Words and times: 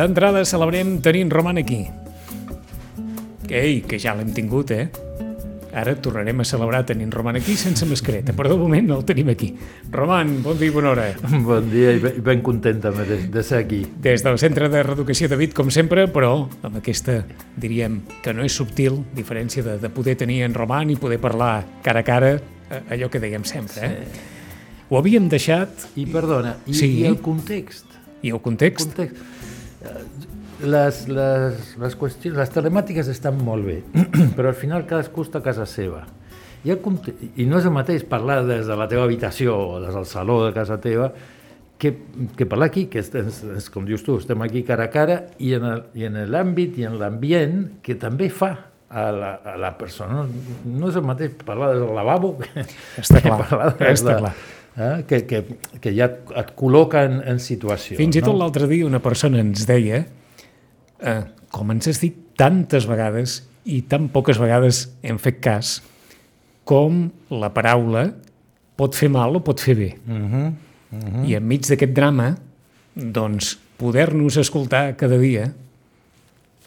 D'entrada 0.00 0.46
celebrem 0.48 0.94
tenint 1.04 1.28
Roman 1.28 1.58
aquí. 1.60 1.82
Ei, 3.50 3.82
que 3.84 3.98
ja 4.00 4.14
l'hem 4.16 4.30
tingut, 4.32 4.70
eh? 4.72 4.86
Ara 5.76 5.92
tornarem 6.00 6.40
a 6.40 6.44
celebrar 6.48 6.80
tenint 6.88 7.10
Roman 7.12 7.36
aquí 7.36 7.52
sense 7.58 7.84
mascareta, 7.86 8.32
però 8.32 8.48
de 8.48 8.56
moment 8.56 8.88
no 8.88 8.96
el 8.96 9.04
tenim 9.04 9.28
aquí. 9.28 9.50
Roman, 9.92 10.38
bon 10.42 10.56
dia 10.56 10.70
i 10.70 10.72
bona 10.72 10.94
hora. 10.94 11.04
Bon 11.44 11.68
dia 11.68 11.92
i 11.92 12.00
ben, 12.00 12.40
content 12.46 12.80
també 12.80 13.04
de, 13.10 13.18
de 13.28 13.42
ser 13.44 13.60
aquí. 13.66 13.82
Des 14.02 14.24
del 14.24 14.40
Centre 14.40 14.70
de 14.72 14.80
Reeducació 14.86 15.28
David, 15.30 15.52
com 15.58 15.68
sempre, 15.74 16.06
però 16.10 16.32
amb 16.64 16.80
aquesta, 16.80 17.18
diríem, 17.60 18.00
que 18.24 18.32
no 18.32 18.46
és 18.46 18.56
subtil, 18.56 19.02
diferència 19.14 19.66
de, 19.66 19.76
de 19.84 19.92
poder 19.92 20.16
tenir 20.24 20.40
en 20.48 20.56
Roman 20.56 20.94
i 20.94 20.96
poder 20.96 21.20
parlar 21.20 21.58
cara 21.84 22.00
a 22.00 22.08
cara, 22.08 22.32
eh, 22.40 22.80
allò 22.96 23.12
que 23.12 23.20
dèiem 23.20 23.44
sempre, 23.44 23.84
eh? 23.84 24.26
Ho 24.88 24.96
havíem 24.98 25.28
deixat, 25.30 25.90
I 26.00 26.08
perdona, 26.08 26.56
i, 26.66 26.72
Sí. 26.74 26.88
i 27.02 27.06
el 27.12 27.20
context? 27.20 27.84
i 28.22 28.32
el 28.34 28.40
context, 28.44 28.90
context. 28.90 29.16
Eh, 29.84 30.04
Les, 30.60 30.96
les, 31.08 31.54
les, 31.80 31.94
qüestions, 31.96 32.34
les 32.36 32.50
telemàtiques 32.52 33.06
estan 33.08 33.38
molt 33.40 33.64
bé, 33.64 33.78
però 34.36 34.50
al 34.50 34.56
final 34.58 34.82
cadascú 34.84 35.22
està 35.24 35.40
a 35.40 35.44
casa 35.46 35.64
seva. 35.64 36.02
I, 36.68 36.74
el 36.74 36.82
I 37.40 37.46
no 37.48 37.56
és 37.56 37.64
el 37.64 37.72
mateix 37.72 38.02
parlar 38.04 38.42
des 38.44 38.66
de 38.68 38.76
la 38.76 38.84
teva 38.90 39.06
habitació 39.08 39.54
o 39.56 39.78
des 39.80 39.94
del 39.96 40.04
saló 40.04 40.42
de 40.44 40.50
casa 40.52 40.76
teva 40.76 41.06
que, 41.80 41.94
que 42.36 42.44
parlar 42.44 42.68
aquí, 42.68 42.90
que 42.92 43.00
és, 43.00 43.70
com 43.72 43.86
dius 43.88 44.04
tu, 44.04 44.18
estem 44.20 44.44
aquí 44.44 44.60
cara 44.68 44.90
a 44.90 44.92
cara 44.92 45.16
i 45.40 45.54
en 45.56 45.64
el- 45.64 45.82
i 45.96 46.04
en 46.10 46.20
l'àmbit 46.28 46.76
i 46.76 46.84
en 46.84 46.98
l'ambient 47.00 47.56
que 47.80 47.96
també 47.96 48.28
fa 48.28 48.50
a 48.90 49.06
la, 49.16 49.32
a 49.40 49.56
la 49.56 49.72
persona. 49.80 50.26
No, 50.26 50.28
no 50.76 50.90
és 50.92 51.00
el 51.00 51.08
mateix 51.08 51.38
parlar 51.40 51.72
des 51.72 51.80
del 51.80 51.94
lavabo 51.96 52.34
que, 52.42 52.66
Està 53.00 53.16
que 53.24 53.30
clar, 53.30 53.40
parlar 53.48 53.72
des 53.80 53.96
està 53.96 54.12
de, 54.12 54.18
clar. 54.26 54.34
Eh, 54.76 55.02
que, 55.08 55.26
que, 55.26 55.42
que 55.82 55.92
ja 55.96 56.06
et, 56.06 56.30
et 56.38 56.50
col·loca 56.56 57.02
en, 57.08 57.20
en 57.26 57.40
situació. 57.42 57.96
Fins 57.98 58.16
i 58.16 58.22
tot 58.22 58.32
no? 58.32 58.38
l'altre 58.44 58.68
dia 58.70 58.86
una 58.86 59.00
persona 59.02 59.40
ens 59.42 59.66
deia, 59.68 60.04
eh, 61.00 61.22
com 61.50 61.72
ens 61.74 61.90
has 61.90 61.98
dit 62.00 62.16
tantes 62.38 62.86
vegades 62.88 63.40
i 63.66 63.82
tan 63.90 64.08
poques 64.14 64.38
vegades 64.40 64.84
hem 65.02 65.18
fet 65.20 65.40
cas, 65.42 65.80
com 66.64 67.08
la 67.34 67.50
paraula 67.52 68.06
pot 68.78 68.94
fer 68.96 69.10
mal 69.12 69.34
o 69.36 69.42
pot 69.44 69.60
fer 69.60 69.74
bé. 69.76 69.90
Uh 70.06 70.14
-huh. 70.14 70.52
Uh 70.90 70.98
-huh. 70.98 71.24
I 71.28 71.34
enmig 71.34 71.66
d'aquest 71.68 71.92
drama, 71.92 72.36
doncs, 72.94 73.58
poder-nos 73.76 74.36
escoltar 74.36 74.96
cada 74.96 75.18
dia, 75.18 75.52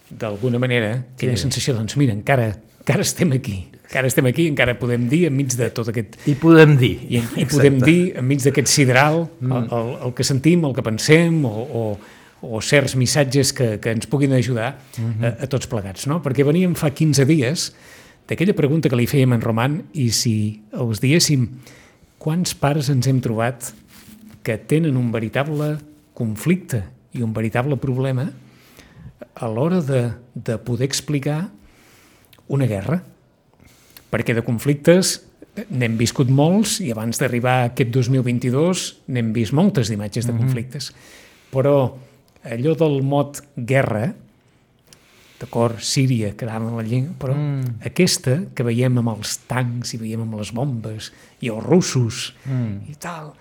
d'alguna 0.09 0.59
manera, 0.59 1.05
aquella 1.15 1.35
Sí. 1.37 1.41
sensació, 1.43 1.73
doncs 1.73 1.95
mira, 1.97 2.13
encara, 2.13 2.57
encara 2.79 3.01
estem 3.01 3.31
aquí, 3.31 3.67
encara 3.93 4.09
estem 4.09 4.25
aquí, 4.25 4.47
encara 4.49 4.73
podem 4.73 5.05
dir 5.05 5.27
enmig 5.29 5.53
de 5.53 5.67
tot 5.69 5.91
aquest 5.91 6.15
I 6.25 6.33
podem 6.41 6.73
dir. 6.79 6.95
i, 7.13 7.21
i 7.37 7.45
podem 7.45 7.77
dir, 7.83 8.15
enmig 8.17 8.41
d'aquest 8.41 8.71
sideral, 8.71 9.27
mm. 9.37 9.51
el, 9.53 9.67
el, 9.77 9.91
el 10.07 10.13
que 10.17 10.25
sentim, 10.25 10.65
el 10.65 10.73
que 10.73 10.81
pensem, 10.85 11.43
o, 11.45 11.51
o, 11.61 11.83
o 12.41 12.61
certs 12.65 12.97
missatges 12.97 13.53
que, 13.53 13.77
que 13.83 13.93
ens 13.93 14.09
puguin 14.09 14.33
ajudar 14.33 14.79
mm 14.97 15.11
-hmm. 15.11 15.25
a, 15.29 15.43
a 15.45 15.47
tots 15.47 15.69
plegats. 15.69 16.07
No? 16.07 16.23
Perquè 16.25 16.43
veníem 16.43 16.73
fa 16.73 16.89
15 16.89 17.25
dies 17.25 17.73
d'aquella 18.27 18.55
pregunta 18.57 18.89
que 18.89 18.95
li 18.95 19.05
fèiem 19.05 19.33
en 19.33 19.41
Roman 19.41 19.83
i 19.93 20.09
si 20.09 20.61
els 20.71 20.99
diéssim 20.99 21.47
quants 22.17 22.55
pares 22.55 22.89
ens 22.89 23.07
hem 23.07 23.21
trobat 23.21 23.73
que 24.43 24.57
tenen 24.57 24.97
un 24.97 25.11
veritable 25.11 25.77
conflicte 26.13 26.83
i 27.13 27.21
un 27.21 27.33
veritable 27.33 27.77
problema 27.77 28.31
a 29.35 29.47
l'hora 29.47 29.81
de, 29.81 30.11
de 30.33 30.57
poder 30.57 30.85
explicar 30.85 31.51
una 32.47 32.65
guerra 32.65 33.03
perquè 34.13 34.35
de 34.37 34.45
conflictes 34.45 35.17
n'hem 35.73 35.97
viscut 35.97 36.29
molts 36.33 36.79
i 36.81 36.91
abans 36.93 37.19
d'arribar 37.21 37.55
a 37.59 37.69
aquest 37.71 37.91
2022 37.93 38.83
n'hem 39.13 39.31
vist 39.35 39.53
moltes 39.53 39.89
d'imatges 39.89 40.29
de 40.29 40.35
conflictes. 40.37 40.91
Però 41.53 41.75
allò 42.49 42.73
del 42.77 43.01
mot 43.05 43.41
guerra, 43.55 44.07
d'acord, 45.41 45.81
Síria, 45.83 46.33
que 46.37 46.47
anava 46.47 46.71
en 46.71 46.79
la 46.79 46.85
llengua, 46.87 47.13
però 47.19 47.35
mm. 47.35 47.77
aquesta 47.89 48.39
que 48.55 48.65
veiem 48.65 48.97
amb 49.01 49.13
els 49.15 49.37
tancs 49.49 49.93
i 49.93 50.01
veiem 50.01 50.25
amb 50.25 50.37
les 50.39 50.53
bombes 50.55 51.11
i 51.43 51.51
els 51.53 51.65
russos 51.65 52.31
mm. 52.47 52.89
i 52.93 52.97
tal, 53.01 53.33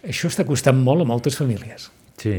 això 0.00 0.30
està 0.30 0.46
costant 0.48 0.80
molt 0.80 1.04
a 1.04 1.08
moltes 1.08 1.36
famílies. 1.36 1.90
Sí, 2.20 2.36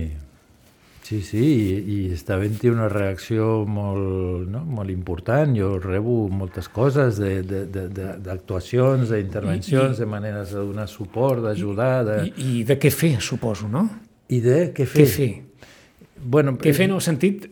sí, 1.11 1.19
sí, 1.27 1.43
i, 1.43 1.77
i 1.91 1.97
està 2.15 2.37
havent-hi 2.37 2.69
una 2.71 2.87
reacció 2.87 3.65
molt, 3.67 4.47
no? 4.47 4.61
molt 4.63 4.89
important. 4.93 5.51
Jo 5.57 5.73
rebo 5.83 6.29
moltes 6.31 6.69
coses 6.71 7.17
de- 7.19 7.41
de- 7.43 7.65
de- 7.67 7.87
de- 7.91 8.15
d'actuacions, 8.23 9.09
d'intervencions, 9.11 9.99
de 9.99 10.05
maneres 10.07 10.53
de 10.55 10.63
donar 10.63 10.87
suport, 10.87 11.43
d'ajudar, 11.43 12.05
de... 12.07 12.17
I, 12.31 12.61
I 12.61 12.63
de 12.69 12.79
què 12.79 12.91
fer, 12.95 13.17
suposo, 13.21 13.67
no? 13.67 13.83
I 14.31 14.39
de 14.39 14.59
què 14.73 14.87
fer. 14.87 15.03
Què 15.03 15.07
fer? 15.11 15.31
Bueno, 16.23 16.53
Què 16.61 16.71
fer 16.77 16.85
en 16.85 16.95
el 16.95 17.01
sentit, 17.01 17.47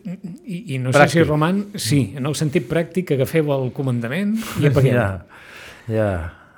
i, 0.46 0.76
i 0.76 0.78
no 0.78 0.92
sé 0.94 0.98
si 1.10 1.18
Pràctic. 1.18 1.28
Roman, 1.28 1.64
sí, 1.74 2.00
en 2.16 2.26
el 2.30 2.36
sentit 2.38 2.68
pràctic 2.70 3.08
que 3.08 3.16
agafeu 3.18 3.50
el 3.56 3.72
comandament 3.74 4.36
i 4.62 4.66
apagueu. 4.70 4.94
Ja, 4.94 5.08
ja, 5.90 6.10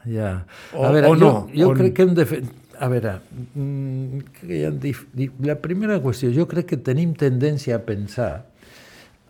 ja. 0.04 0.32
O- 0.76 0.84
a 0.84 0.90
veure, 0.92 1.08
o 1.08 1.14
no, 1.16 1.30
jo, 1.48 1.62
jo 1.64 1.70
o- 1.70 1.78
crec 1.78 1.94
que 1.96 2.06
hem 2.06 2.14
de 2.18 2.26
fer... 2.28 2.42
A 2.82 2.88
veure, 2.90 3.12
mm, 3.54 4.22
la 5.46 5.54
primera 5.62 6.00
qüestió, 6.02 6.32
jo 6.34 6.48
crec 6.50 6.72
que 6.72 6.78
tenim 6.82 7.12
tendència 7.14 7.76
a 7.78 7.84
pensar 7.86 8.32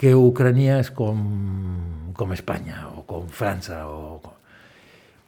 que 0.01 0.15
Ucrània 0.17 0.79
és 0.81 0.89
com, 0.97 1.19
com 2.17 2.33
Espanya 2.33 2.87
o 2.97 3.05
com 3.09 3.29
França 3.29 3.85
o... 3.93 4.21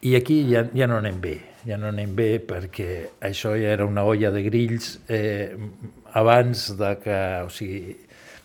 I 0.05 0.17
aquí 0.17 0.39
ja, 0.49 0.65
ja 0.77 0.89
no 0.89 0.97
anem 1.01 1.21
bé, 1.21 1.35
ja 1.69 1.77
no 1.81 1.89
anem 1.93 2.11
bé 2.17 2.31
perquè 2.45 2.89
això 3.25 3.55
ja 3.61 3.71
era 3.77 3.87
una 3.89 4.03
olla 4.05 4.33
de 4.33 4.43
grills 4.45 4.99
eh, 5.09 5.53
abans 6.17 6.67
de 6.81 6.91
que, 7.05 7.21
o 7.45 7.53
sigui, 7.53 7.95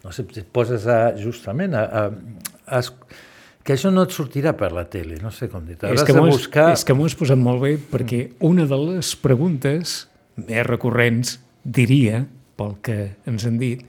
no 0.03 0.13
sé, 0.15 0.23
et 0.39 0.47
poses 0.55 0.87
a, 0.87 0.99
justament 1.19 1.75
a, 1.75 1.83
a, 1.83 2.05
a, 2.79 2.83
que 3.69 3.75
això 3.77 3.91
no 3.93 4.01
et 4.07 4.13
sortirà 4.15 4.55
per 4.57 4.71
la 4.73 4.87
tele, 4.89 5.19
no 5.21 5.29
sé 5.29 5.45
com 5.45 5.61
dir 5.61 5.75
És 5.85 6.01
que 6.01 6.13
buscar... 6.17 6.71
és 6.73 6.81
que 6.81 6.95
m'ho 6.97 7.05
has 7.05 7.13
posat 7.13 7.37
molt 7.37 7.61
bé 7.61 7.75
perquè 7.77 8.23
una 8.47 8.65
de 8.65 8.79
les 8.81 9.11
preguntes 9.21 9.91
més 10.41 10.65
recurrents 10.65 11.35
diria, 11.61 12.23
pel 12.57 12.73
que 12.81 12.95
ens 13.29 13.45
han 13.45 13.59
dit, 13.61 13.83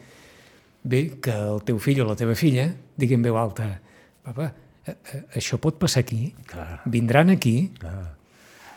bé, 0.84 1.00
que 1.24 1.32
el 1.32 1.64
teu 1.64 1.80
fill 1.80 2.02
o 2.04 2.10
la 2.10 2.18
teva 2.20 2.36
filla 2.36 2.68
digui 3.00 3.16
en 3.16 3.24
veu 3.24 3.40
alta, 3.40 3.70
papa, 4.28 4.50
eh, 4.84 4.98
eh, 5.14 5.24
això 5.40 5.56
pot 5.56 5.80
passar 5.80 6.04
aquí? 6.04 6.26
Clar. 6.52 6.82
Vindran 6.84 7.32
aquí? 7.32 7.56
Clar. 7.80 8.10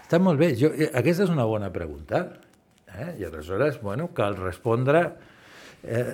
Està 0.06 0.24
molt 0.24 0.40
bé. 0.40 0.54
Jo, 0.56 0.72
eh, 0.72 0.88
aquesta 1.04 1.28
és 1.28 1.36
una 1.36 1.44
bona 1.50 1.68
pregunta. 1.76 2.30
Eh? 2.94 3.10
I 3.20 3.28
aleshores, 3.28 3.82
bueno, 3.84 4.14
cal 4.16 4.40
respondre... 4.40 5.10
Eh, 5.84 6.14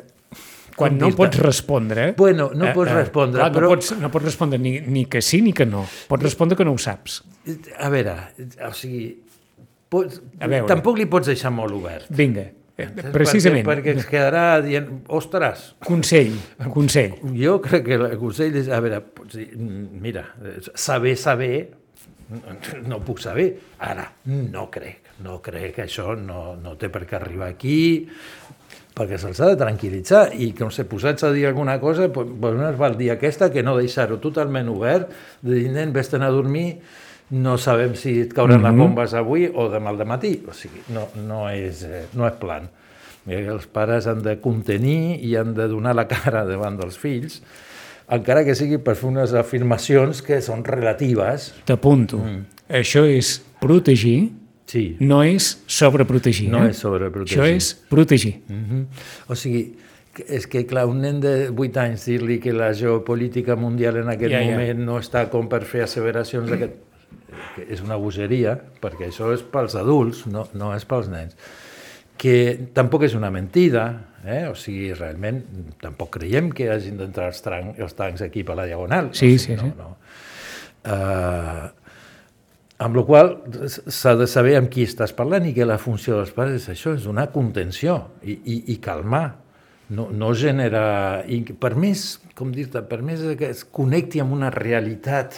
Quan 0.80 0.98
no 0.98 1.10
pots 1.12 1.38
respondre... 1.44 2.14
Bueno, 2.16 2.52
no 2.56 2.70
pots 2.74 2.92
respondre, 2.94 3.42
clar, 3.42 3.52
però- 3.52 3.68
No 3.68 3.76
pots, 3.76 3.90
no 4.00 4.10
pots 4.14 4.26
respondre 4.30 4.60
ni, 4.60 4.78
ni 4.80 5.06
que 5.12 5.22
sí 5.22 5.42
ni 5.42 5.52
que 5.52 5.66
no. 5.66 5.82
Pots 6.08 6.24
respondre 6.24 6.56
que 6.56 6.64
no 6.64 6.72
ho 6.72 6.78
saps. 6.80 7.18
A 7.78 7.90
veure, 7.92 8.14
o 8.64 8.72
sigui, 8.74 9.10
pots, 9.92 10.22
A 10.40 10.48
veure. 10.48 10.68
tampoc 10.72 10.98
li 11.02 11.06
pots 11.12 11.28
deixar 11.28 11.52
molt 11.52 11.74
obert. 11.76 12.06
Vinga, 12.16 12.46
eh, 12.78 12.88
precisament. 13.12 13.68
Perquè, 13.68 13.92
perquè 13.92 13.98
es 14.00 14.08
quedarà 14.08 14.46
dient, 14.64 14.88
ostres, 15.10 15.74
Consell, 15.84 16.32
consell. 16.72 17.18
jo 17.36 17.60
crec 17.60 17.84
que 17.90 18.00
el 18.00 18.18
consell 18.22 18.56
és, 18.62 18.70
a 18.72 18.80
veure, 18.80 19.02
pots 19.02 19.36
dir, 19.36 19.50
"Mm, 19.58 20.00
mira, 20.00 20.24
saber, 20.76 21.18
saber, 21.18 21.72
no 22.86 23.00
puc 23.04 23.20
saber. 23.20 23.58
Ara, 23.80 24.14
no 24.26 24.70
crec, 24.72 25.02
no 25.24 25.42
crec 25.42 25.76
que 25.76 25.84
això 25.90 26.16
no, 26.16 26.56
no 26.56 26.78
té 26.78 26.88
per 26.88 27.06
què 27.06 27.16
arribar 27.20 27.48
aquí, 27.50 28.08
perquè 28.98 29.20
se'ls 29.22 29.40
ha 29.40 29.52
de 29.52 29.60
tranquil·litzar 29.60 30.24
i 30.36 30.52
que 30.56 30.66
no 30.66 30.74
sé, 30.76 30.86
posats 30.90 31.24
a 31.24 31.32
dir 31.36 31.46
alguna 31.48 31.78
cosa, 31.80 32.10
doncs 32.10 32.58
no 32.58 32.66
es 32.70 32.80
val 32.80 32.98
dir 33.00 33.12
aquesta 33.14 33.52
que 33.54 33.64
no 33.64 33.78
deixar-ho 33.78 34.20
totalment 34.20 34.72
obert, 34.74 35.14
de 35.42 35.56
dir, 35.56 35.70
nen, 35.76 35.94
vés-te'n 35.96 36.26
a 36.26 36.32
dormir, 36.34 36.82
no 37.30 37.58
sabem 37.62 37.94
si 37.96 38.16
et 38.24 38.34
cauran 38.34 38.64
les 38.66 38.76
bombes 38.76 39.14
avui 39.14 39.48
o 39.50 39.68
demà 39.70 39.94
al 39.94 40.06
matí. 40.10 40.34
O 40.50 40.54
sigui, 40.58 40.82
no, 40.96 41.08
no, 41.28 41.44
és, 41.54 41.84
eh, 41.86 42.06
no 42.18 42.26
és 42.28 42.38
plan. 42.42 42.66
Eh, 43.28 43.44
Els 43.46 43.68
pares 43.70 44.08
han 44.10 44.24
de 44.26 44.40
contenir 44.42 45.20
i 45.26 45.36
han 45.38 45.54
de 45.54 45.68
donar 45.70 45.94
la 45.96 46.08
cara 46.10 46.46
davant 46.48 46.80
dels 46.80 46.98
fills, 46.98 47.42
encara 48.10 48.44
que 48.48 48.56
sigui 48.58 48.80
per 48.82 48.96
fer 48.98 49.12
unes 49.12 49.36
afirmacions 49.38 50.24
que 50.26 50.42
són 50.42 50.66
relatives. 50.66 51.52
T'apunto. 51.70 52.18
Mm. 52.18 52.64
Això 52.82 53.06
és 53.06 53.38
protegir, 53.62 54.32
Sí. 54.70 54.98
no 55.02 55.24
és 55.26 55.64
sobreprotegir. 55.66 56.52
No 56.54 56.62
eh? 56.62 56.70
és 56.70 56.78
sobreprotegir. 56.78 57.40
Això 57.40 57.48
és 57.50 57.72
protegir. 57.90 58.36
Mm 58.48 58.66
-hmm. 58.66 58.86
O 59.28 59.36
sigui, 59.36 59.64
és 60.28 60.48
que, 60.48 60.66
clar, 60.66 60.86
un 60.86 61.02
nen 61.02 61.20
de 61.20 61.50
8 61.50 61.78
anys 61.78 62.06
dir-li 62.06 62.40
que 62.40 62.54
la 62.54 62.74
geopolítica 62.74 63.56
mundial 63.56 63.98
en 63.98 64.10
aquest 64.10 64.32
Ja, 64.32 64.42
ja. 64.42 64.52
moment 64.52 64.80
no 64.86 65.00
està 65.00 65.30
com 65.30 65.48
per 65.48 65.64
fer 65.64 65.84
asseveracions 65.84 66.50
d'aquest... 66.50 66.74
que 67.56 67.66
és 67.70 67.82
una 67.82 67.96
bogeria, 67.96 68.60
perquè 68.82 69.08
això 69.10 69.34
és 69.34 69.42
pels 69.42 69.76
adults, 69.76 70.26
no, 70.28 70.48
no 70.54 70.76
és 70.76 70.86
pels 70.86 71.10
nens. 71.10 71.36
Que 72.18 72.60
tampoc 72.74 73.04
és 73.04 73.16
una 73.16 73.32
mentida, 73.32 73.86
eh? 74.26 74.48
o 74.50 74.56
sigui, 74.56 74.94
realment 74.94 75.44
tampoc 75.82 76.18
creiem 76.18 76.52
que 76.52 76.70
hagin 76.70 76.98
d'entrar 76.98 77.28
els, 77.28 77.44
els 77.78 77.94
tancs 77.94 78.22
aquí 78.22 78.44
per 78.44 78.56
la 78.56 78.66
diagonal. 78.66 79.10
Sí, 79.14 79.36
o 79.36 79.38
sí, 79.38 79.46
sigui, 79.46 79.56
no, 79.56 79.64
sí. 79.64 79.74
No. 79.78 79.96
Uh, 80.80 81.79
amb 82.80 82.96
la 82.96 83.04
qual 83.04 83.34
s'ha 83.68 84.16
de 84.16 84.28
saber 84.30 84.56
amb 84.60 84.72
qui 84.72 84.86
estàs 84.88 85.12
parlant 85.16 85.46
i 85.50 85.54
que 85.56 85.68
la 85.68 85.78
funció 85.82 86.16
dels 86.16 86.32
pares 86.36 86.62
és 86.62 86.72
això, 86.72 86.96
és 86.96 87.04
donar 87.04 87.28
contenció 87.34 88.00
i, 88.24 88.38
i, 88.40 88.58
i 88.74 88.80
calmar, 88.84 89.28
no, 89.96 90.08
no 90.16 90.34
genera... 90.38 91.24
Per 91.60 91.74
més, 91.76 92.14
com 92.38 92.54
dir-te, 92.56 92.84
per 92.88 93.02
més 93.06 93.24
que 93.40 93.52
es 93.52 93.66
connecti 93.66 94.22
amb 94.24 94.36
una 94.38 94.52
realitat 94.54 95.36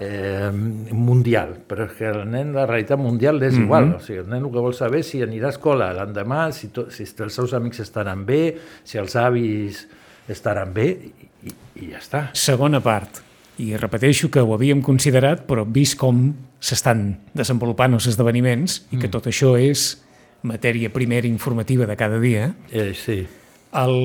eh, 0.00 0.50
mundial, 0.52 1.54
però 1.68 1.86
és 1.86 1.96
que 1.96 2.10
el 2.10 2.20
nen 2.28 2.52
la 2.56 2.66
realitat 2.68 3.00
mundial 3.00 3.40
és 3.40 3.54
mm 3.54 3.58
-hmm. 3.58 3.64
igual, 3.64 3.94
o 3.96 4.00
sigui, 4.00 4.18
el 4.18 4.28
nen 4.28 4.44
el 4.44 4.52
que 4.52 4.66
vol 4.66 4.74
saber 4.74 5.02
si 5.04 5.22
anirà 5.22 5.46
a 5.46 5.56
escola 5.56 5.92
l'endemà, 5.92 6.52
si, 6.52 6.68
to, 6.68 6.90
si 6.90 7.08
els 7.18 7.34
seus 7.34 7.54
amics 7.54 7.80
estaran 7.80 8.26
bé, 8.26 8.58
si 8.84 8.98
els 8.98 9.16
avis 9.16 9.88
estaran 10.28 10.74
bé, 10.74 10.88
i, 11.44 11.50
i 11.76 11.90
ja 11.92 11.98
està. 11.98 12.30
Segona 12.34 12.80
part, 12.80 13.22
i 13.60 13.76
repeteixo 13.76 14.30
que 14.32 14.42
ho 14.42 14.54
havíem 14.56 14.80
considerat, 14.82 15.44
però 15.48 15.66
vist 15.68 15.98
com 16.00 16.30
s'estan 16.60 17.14
desenvolupant 17.36 17.96
els 17.98 18.08
esdeveniments 18.10 18.80
i 18.90 18.96
que 18.96 19.06
mm. 19.06 19.14
tot 19.16 19.28
això 19.30 19.54
és 19.60 19.92
matèria 20.46 20.92
primera 20.92 21.28
informativa 21.28 21.88
de 21.88 21.96
cada 22.00 22.20
dia, 22.20 22.54
eh, 22.72 22.92
sí. 22.96 23.18
el, 23.76 23.98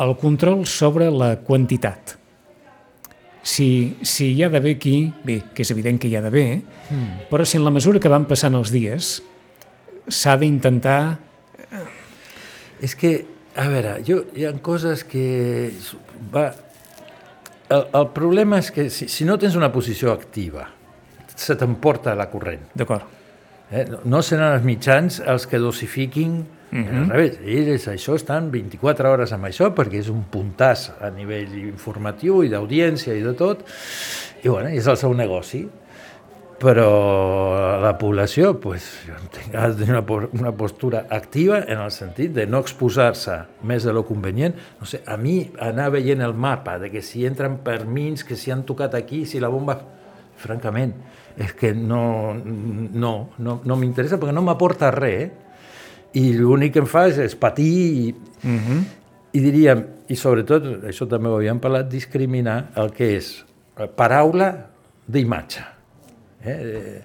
el 0.00 0.14
control 0.20 0.64
sobre 0.66 1.10
la 1.12 1.34
quantitat 1.44 2.18
si, 3.48 3.96
si 4.02 4.32
hi 4.34 4.42
ha 4.44 4.50
d'haver 4.52 4.74
aquí, 4.76 5.12
bé, 5.24 5.40
que 5.54 5.64
és 5.64 5.72
evident 5.72 5.98
que 6.00 6.10
hi 6.10 6.16
ha 6.18 6.22
d'haver, 6.24 6.60
mm. 6.60 7.28
però 7.30 7.46
si 7.48 7.56
en 7.58 7.64
la 7.64 7.72
mesura 7.74 8.00
que 8.02 8.12
van 8.12 8.26
passant 8.28 8.56
els 8.58 8.72
dies 8.74 9.18
s'ha 10.08 10.36
d'intentar... 10.40 11.00
És 12.84 12.94
que, 12.94 13.12
a 13.58 13.66
veure, 13.72 13.96
jo, 14.06 14.22
hi 14.36 14.46
ha 14.46 14.52
coses 14.64 15.04
que... 15.08 15.72
Va, 16.34 16.50
el, 17.68 17.86
el 18.00 18.08
problema 18.16 18.58
és 18.62 18.70
que 18.74 18.88
si, 18.90 19.08
si 19.12 19.26
no 19.28 19.38
tens 19.38 19.56
una 19.58 19.70
posició 19.72 20.12
activa, 20.12 20.66
se 21.34 21.56
t'emporta 21.56 22.14
la 22.18 22.28
corrent. 22.30 22.68
D'acord. 22.74 23.16
Eh? 23.70 23.84
No 24.08 24.22
seran 24.24 24.56
els 24.56 24.64
mitjans 24.64 25.20
els 25.26 25.46
que 25.46 25.60
dosifiquin 25.62 26.40
Uh 26.70 26.78
-huh. 26.78 27.02
Al 27.04 27.08
revés, 27.08 27.38
ells 27.44 27.88
això 27.88 28.14
estan 28.14 28.50
24 28.50 29.10
hores 29.10 29.32
amb 29.32 29.44
això 29.44 29.74
perquè 29.74 30.00
és 30.00 30.08
un 30.08 30.24
puntàs 30.30 30.90
a 31.00 31.08
nivell 31.10 31.54
informatiu 31.56 32.42
i 32.44 32.48
d'audiència 32.48 33.14
i 33.14 33.22
de 33.22 33.32
tot, 33.32 33.64
i 34.42 34.48
bueno, 34.48 34.68
és 34.68 34.86
el 34.86 34.96
seu 34.96 35.14
negoci. 35.14 35.66
Però 36.58 37.78
la 37.78 37.92
població 37.98 38.56
pues, 38.58 38.88
ha 39.54 39.68
de 39.68 39.84
tenir 39.84 39.94
una, 39.94 40.28
una 40.32 40.52
postura 40.52 41.04
activa 41.08 41.60
en 41.60 41.78
el 41.78 41.92
sentit 41.94 42.32
de 42.34 42.48
no 42.50 42.58
exposar-se 42.64 43.36
més 43.62 43.86
de 43.86 43.94
lo 43.94 44.02
convenient. 44.08 44.56
No 44.80 44.88
sé, 44.90 45.04
a 45.06 45.14
mi 45.16 45.36
anar 45.62 45.92
veient 45.94 46.24
el 46.26 46.34
mapa 46.34 46.80
de 46.82 46.90
que 46.90 47.02
si 47.02 47.22
entren 47.26 47.60
per 47.62 47.84
mins, 47.86 48.26
que 48.26 48.34
si 48.34 48.50
han 48.50 48.66
tocat 48.66 48.98
aquí, 48.98 49.24
si 49.26 49.40
la 49.40 49.52
bomba... 49.52 49.78
Francament, 50.38 50.92
és 51.34 51.50
que 51.58 51.72
no, 51.74 52.30
no, 52.30 53.08
no, 53.42 53.56
no 53.66 53.76
m'interessa 53.80 54.20
perquè 54.22 54.30
no 54.30 54.44
m'aporta 54.46 54.92
res, 54.94 55.24
eh? 55.24 55.48
i 56.14 56.30
l'únic 56.36 56.76
que 56.76 56.82
em 56.84 56.86
fa 56.86 57.08
és, 57.10 57.18
és 57.18 57.34
patir 57.34 57.66
i, 57.66 58.12
uh 58.12 58.46
mhm. 58.46 58.60
-huh. 58.68 58.84
i 59.32 59.40
diríem, 59.40 59.82
i 60.06 60.14
sobretot, 60.14 60.84
això 60.86 61.08
també 61.08 61.28
ho 61.28 61.34
havíem 61.36 61.58
parlat, 61.58 61.88
discriminar 61.90 62.70
el 62.76 62.92
que 62.92 63.16
és 63.16 63.44
paraula 63.96 64.70
d'imatge. 65.06 65.77
Eh? 66.44 67.00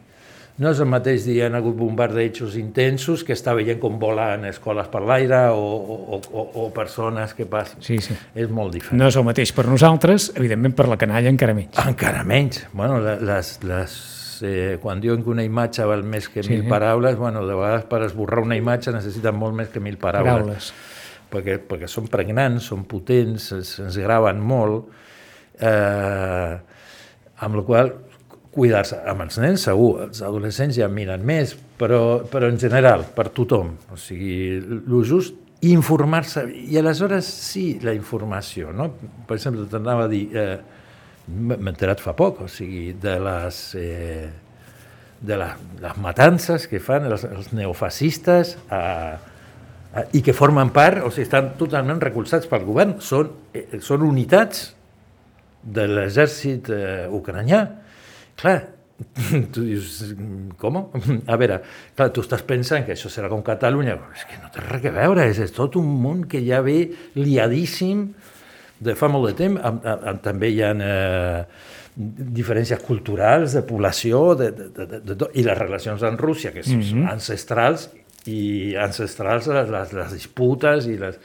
No 0.62 0.70
és 0.70 0.80
el 0.84 0.86
mateix 0.86 1.24
dir 1.26 1.40
han 1.48 1.56
hagut 1.58 1.74
bombardejos 1.80 2.54
intensos 2.60 3.24
que 3.26 3.34
està 3.34 3.56
veient 3.58 3.80
com 3.82 3.96
volen 4.02 4.46
escoles 4.46 4.90
per 4.94 5.02
l'aire 5.02 5.48
o, 5.50 5.64
o, 5.64 6.20
o, 6.22 6.44
o 6.62 6.68
persones 6.76 7.34
que 7.34 7.48
passen. 7.50 7.82
Sí, 7.82 7.98
sí. 8.06 8.14
És 8.38 8.54
molt 8.54 8.76
diferent. 8.78 9.02
No 9.02 9.10
és 9.10 9.18
el 9.18 9.26
mateix 9.26 9.54
per 9.58 9.66
nosaltres, 9.66 10.30
evidentment 10.38 10.76
per 10.78 10.86
la 10.92 11.00
canalla 11.02 11.34
encara 11.34 11.58
menys. 11.58 11.80
Encara 11.82 12.22
menys. 12.30 12.68
Bueno, 12.78 13.00
les, 13.02 13.56
les 13.66 13.98
eh, 14.46 14.78
quan 14.82 15.02
diuen 15.02 15.24
que 15.26 15.34
una 15.34 15.46
imatge 15.46 15.90
val 15.90 16.06
més 16.06 16.30
que 16.30 16.44
sí. 16.46 16.54
mil 16.54 16.68
paraules, 16.70 17.18
bueno, 17.18 17.48
de 17.48 17.58
vegades 17.58 17.90
per 17.90 18.04
esborrar 18.06 18.44
una 18.46 18.58
imatge 18.60 18.94
necessiten 18.94 19.34
molt 19.40 19.58
més 19.58 19.74
que 19.74 19.82
mil 19.82 19.98
paraules. 19.98 20.30
Paraules. 20.34 20.72
Perquè, 21.34 21.58
perquè 21.66 21.90
són 21.90 22.12
pregnants, 22.14 22.70
són 22.70 22.86
potents, 22.86 23.50
ens, 23.56 23.74
ens 23.82 23.98
graven 23.98 24.38
molt, 24.38 24.92
eh, 25.58 26.58
amb 27.42 27.58
la 27.58 27.64
qual 27.66 27.96
cuidar-se. 28.54 29.00
Amb 29.10 29.26
els 29.26 29.40
nens 29.42 29.66
segur, 29.68 29.92
els 30.08 30.22
adolescents 30.26 30.78
ja 30.78 30.90
miren 30.92 31.26
més, 31.26 31.56
però, 31.80 32.22
però 32.30 32.50
en 32.52 32.60
general, 32.62 33.08
per 33.16 33.30
tothom. 33.36 33.74
O 33.94 33.98
sigui, 34.00 34.36
el 34.60 35.02
just 35.08 35.40
informar-se, 35.64 36.44
i 36.52 36.78
aleshores 36.78 37.26
sí, 37.26 37.80
la 37.84 37.94
informació, 37.96 38.74
no? 38.76 38.90
Per 39.28 39.38
exemple, 39.38 39.66
t'anava 39.72 40.10
a 40.10 40.12
dir, 40.12 40.26
eh, 40.36 40.58
m'he 41.32 41.72
enterat 41.72 42.02
fa 42.04 42.12
poc, 42.18 42.42
o 42.44 42.50
sigui, 42.52 42.92
de 43.00 43.14
les, 43.24 43.60
eh, 43.80 44.30
de 45.24 45.38
la, 45.40 45.54
les 45.80 46.00
matances 46.04 46.68
que 46.68 46.82
fan 46.84 47.08
els, 47.08 47.24
els 47.24 47.54
neofascistes 47.56 48.58
a, 48.68 48.82
a, 49.94 50.04
i 50.12 50.24
que 50.26 50.36
formen 50.36 50.74
part, 50.76 51.00
o 51.00 51.12
sigui, 51.14 51.30
estan 51.30 51.54
totalment 51.60 52.04
recolzats 52.04 52.50
pel 52.52 52.68
govern, 52.68 52.98
són, 53.00 53.32
eh, 53.56 53.80
són 53.80 54.04
unitats 54.04 54.74
de 55.64 55.88
l'exèrcit 55.88 56.68
eh, 56.76 57.06
ucranià. 57.08 57.64
Clar, 58.40 58.58
tu 59.54 59.64
dius, 59.66 60.00
com? 60.62 60.80
A 61.34 61.40
veure, 61.40 61.60
clar, 61.98 62.10
tu 62.16 62.24
estàs 62.26 62.44
pensant 62.48 62.86
que 62.88 62.96
això 62.96 63.12
serà 63.12 63.32
com 63.32 63.44
Catalunya, 63.46 63.98
però 64.00 64.14
és 64.16 64.28
que 64.30 64.40
no 64.42 64.52
té 64.54 64.64
res 64.66 64.90
a 64.90 64.96
veure, 64.98 65.28
és, 65.32 65.42
és 65.44 65.56
tot 65.56 65.78
un 65.80 65.90
món 66.04 66.26
que 66.30 66.44
ja 66.46 66.62
ve 66.66 66.78
liadíssim, 67.20 68.08
de 68.84 68.98
fa 69.00 69.08
molt 69.12 69.32
de 69.32 69.38
temps, 69.40 69.62
amb, 69.64 69.86
amb, 69.86 70.08
amb, 70.12 70.22
també 70.24 70.50
hi 70.52 70.62
ha 70.66 70.74
eh, 70.76 71.44
diferències 71.96 72.82
culturals, 72.84 73.54
de 73.56 73.64
població, 73.68 74.24
de, 74.40 74.50
de, 74.56 74.70
de, 74.76 74.88
de, 75.00 75.16
de, 75.16 75.30
i 75.40 75.46
les 75.46 75.60
relacions 75.60 76.04
amb 76.04 76.20
Rússia, 76.20 76.52
que 76.52 76.66
són 76.66 76.82
mm 76.82 76.90
-hmm. 76.90 77.12
ancestrals, 77.14 77.90
i 78.30 78.76
ancestrals 78.80 79.48
les, 79.52 79.70
les, 79.70 79.94
les 79.94 80.14
disputes 80.16 80.88
i 80.88 80.98
les... 80.98 81.20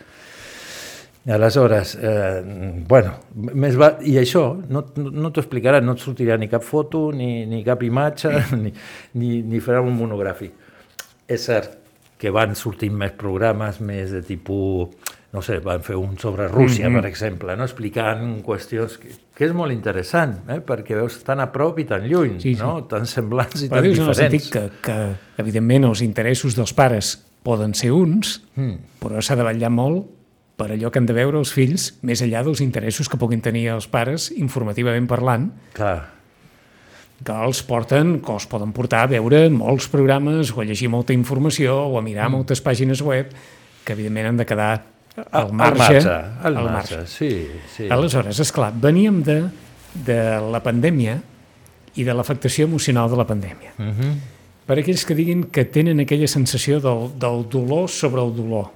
Aleshores, 1.35 1.97
eh, 2.01 2.41
bueno, 2.89 3.13
més 3.37 3.77
va, 3.77 3.91
i 4.01 4.17
això 4.21 4.47
no, 4.71 4.85
no, 4.97 5.31
t'ho 5.31 5.43
explicarà, 5.43 5.83
no 5.85 5.93
et 5.97 6.01
sortirà 6.01 6.39
ni 6.41 6.49
cap 6.49 6.65
foto, 6.65 7.11
ni, 7.13 7.45
ni 7.51 7.61
cap 7.67 7.83
imatge, 7.85 8.33
ni, 8.63 8.73
ni, 9.21 9.43
ni 9.45 9.61
farà 9.65 9.83
un 9.85 9.93
monogràfic. 9.99 10.55
És 11.29 11.45
cert 11.51 11.77
que 12.19 12.33
van 12.35 12.57
sortint 12.59 12.97
més 12.97 13.13
programes, 13.19 13.83
més 13.85 14.11
de 14.17 14.25
tipus 14.27 15.15
no 15.29 15.43
sé, 15.45 15.59
van 15.61 15.83
fer 15.85 15.97
un 16.01 16.17
sobre 16.19 16.49
Rússia, 16.49 16.89
mm 16.89 16.93
-hmm. 16.93 17.01
per 17.01 17.09
exemple, 17.09 17.57
no? 17.57 17.65
explicant 17.65 18.43
qüestions 18.43 18.97
que, 18.99 19.09
que 19.35 19.45
és 19.45 19.53
molt 19.53 19.73
interessant, 19.73 20.39
eh? 20.49 20.61
perquè 20.65 20.95
veus 20.97 21.23
tan 21.23 21.41
a 21.41 21.53
prop 21.53 21.79
i 21.79 21.85
tan 21.85 22.09
lluny, 22.09 22.41
sí, 22.41 22.55
sí. 22.55 22.63
no? 22.63 22.85
tan 22.85 23.07
semblants 23.07 23.63
i 23.63 23.69
Però 23.69 23.75
tan 23.75 23.83
dius, 23.83 23.99
diferents. 23.99 24.19
En 24.19 24.25
el 24.25 24.31
sentit 24.31 24.53
que, 24.53 24.71
que, 24.83 25.15
evidentment, 25.37 25.85
els 25.85 26.01
interessos 26.01 26.55
dels 26.57 26.73
pares 26.73 27.25
poden 27.43 27.75
ser 27.75 27.93
uns, 27.93 28.43
mm. 28.55 28.77
però 29.01 29.21
s'ha 29.21 29.37
de 29.37 29.45
vetllar 29.45 29.71
molt 29.71 30.18
per 30.59 30.73
allò 30.75 30.91
que 30.91 30.99
han 30.99 31.07
de 31.07 31.15
veure 31.15 31.39
els 31.39 31.53
fills, 31.55 31.93
més 32.03 32.21
enllà 32.25 32.43
dels 32.43 32.61
interessos 32.65 33.09
que 33.09 33.19
puguin 33.21 33.41
tenir 33.45 33.69
els 33.77 33.87
pares, 33.91 34.33
informativament 34.35 35.07
parlant, 35.07 35.53
Clar. 35.77 36.01
que 37.23 37.37
els 37.47 37.63
porten, 37.67 38.17
que 38.25 38.35
els 38.35 38.49
poden 38.51 38.75
portar 38.75 39.05
a 39.07 39.11
veure 39.13 39.45
molts 39.55 39.87
programes, 39.93 40.51
o 40.51 40.63
a 40.65 40.67
llegir 40.67 40.91
molta 40.91 41.15
informació, 41.15 41.77
o 41.87 41.99
a 42.01 42.03
mirar 42.03 42.27
mm. 42.27 42.41
moltes 42.41 42.63
pàgines 42.65 43.05
web, 43.07 43.31
que 43.87 43.95
evidentment 43.95 44.33
han 44.33 44.41
de 44.43 44.47
quedar 44.51 44.73
al 45.31 45.53
marge. 45.55 45.71
Al 45.71 45.79
marge, 45.79 46.17
al 46.43 46.59
marge, 46.59 46.73
marge. 46.73 47.07
sí, 47.07 47.31
sí. 47.77 47.87
Aleshores, 47.95 48.43
és 48.43 48.51
clar, 48.55 48.73
veníem 48.75 49.23
de, 49.27 49.39
de 49.95 50.19
la 50.43 50.63
pandèmia 50.65 51.21
i 51.99 52.07
de 52.07 52.15
l'afectació 52.19 52.67
emocional 52.67 53.11
de 53.11 53.19
la 53.19 53.27
pandèmia. 53.31 53.77
Uh 53.79 53.83
mhm. 53.83 53.95
-huh. 54.01 54.17
Per 54.69 54.77
aquells 54.79 55.07
que 55.07 55.15
diguin 55.15 55.45
que 55.45 55.65
tenen 55.65 56.01
aquella 56.01 56.27
sensació 56.27 56.79
del, 56.79 57.09
del 57.19 57.49
dolor 57.49 57.89
sobre 57.89 58.21
el 58.21 58.37
dolor, 58.37 58.69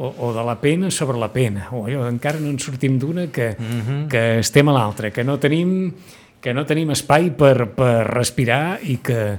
o, 0.00 0.14
o 0.16 0.32
de 0.32 0.44
la 0.46 0.56
pena 0.60 0.90
sobre 0.90 1.20
la 1.20 1.28
pena, 1.32 1.68
o 1.76 1.84
allò, 1.84 2.06
encara 2.08 2.40
no 2.40 2.48
en 2.48 2.58
sortim 2.58 2.96
d'una 2.98 3.28
que, 3.28 3.52
mhm. 3.58 3.80
-huh. 3.86 4.08
que 4.08 4.38
estem 4.40 4.68
a 4.68 4.72
l'altra, 4.72 5.10
que 5.10 5.24
no 5.24 5.38
tenim 5.38 5.92
que 6.40 6.54
no 6.54 6.64
tenim 6.64 6.90
espai 6.94 7.30
per, 7.36 7.68
per 7.76 8.06
respirar 8.08 8.80
i 8.88 8.96
que, 9.04 9.38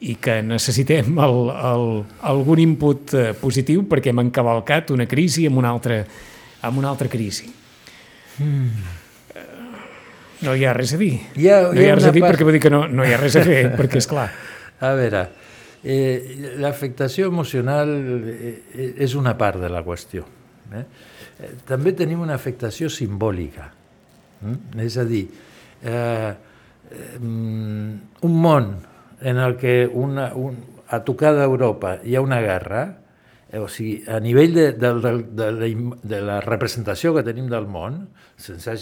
i 0.00 0.16
que 0.16 0.40
necessitem 0.42 1.18
el, 1.22 1.36
el, 1.54 1.84
algun 2.26 2.58
input 2.58 3.14
eh, 3.14 3.32
positiu 3.38 3.84
perquè 3.86 4.10
hem 4.10 4.24
encavalcat 4.24 4.90
una 4.90 5.06
crisi 5.06 5.46
amb 5.46 5.58
una 5.62 5.70
altra, 5.70 6.00
amb 6.66 6.78
una 6.78 6.90
altra 6.90 7.08
crisi. 7.08 7.46
Mm. 8.38 8.98
No 10.40 10.54
hi 10.56 10.64
ha 10.64 10.72
res 10.72 10.94
a 10.96 10.98
dir. 11.00 11.12
Hi 11.36 11.50
ha, 11.52 11.60
no 11.68 11.76
hi 11.76 11.84
ha, 11.84 11.86
hi 11.86 11.90
ha 11.92 11.98
res 11.98 12.08
a 12.08 12.14
dir 12.16 12.22
part... 12.24 12.34
perquè 12.34 12.48
vull 12.48 12.56
dir 12.56 12.62
que 12.64 12.72
no, 12.72 12.86
no 12.88 13.04
hi 13.04 13.12
ha 13.12 13.20
res 13.20 13.36
a 13.36 13.44
fer, 13.44 13.60
perquè 13.76 14.00
és 14.00 14.08
clar. 14.10 14.30
A 14.80 14.94
veure, 14.96 15.26
eh, 15.82 16.54
l'afectació 16.60 17.30
emocional 17.30 17.90
eh, 18.30 18.94
és 18.96 19.14
una 19.18 19.36
part 19.38 19.60
de 19.62 19.70
la 19.72 19.82
qüestió. 19.86 20.26
Eh? 20.72 20.84
eh 21.40 21.52
també 21.66 21.94
tenim 21.96 22.20
una 22.20 22.36
afectació 22.38 22.90
simbòlica. 22.92 23.70
Mm? 24.40 24.80
És 24.86 24.96
a 25.00 25.04
dir, 25.04 25.26
eh, 25.82 26.30
eh, 26.90 27.18
un 27.20 28.40
món 28.40 28.72
en 29.20 29.36
el 29.36 29.56
que 29.60 29.84
una, 29.86 30.30
un, 30.34 30.56
a 30.88 31.02
tocar 31.04 31.34
d'Europa 31.36 31.98
hi 32.04 32.16
ha 32.16 32.24
una 32.24 32.40
guerra 32.40 32.86
Eh, 32.88 33.09
o 33.58 33.66
sigui, 33.66 34.04
a 34.06 34.20
nivell 34.22 34.52
de, 34.54 34.72
de, 34.78 34.90
de, 35.02 35.12
de, 35.34 35.46
la, 35.50 35.68
de 36.02 36.20
la 36.22 36.40
representació 36.40 37.10
que 37.16 37.22
tenim 37.26 37.48
del 37.50 37.66
món, 37.66 38.04
se'ns 38.40 38.68
ha, 38.70 38.74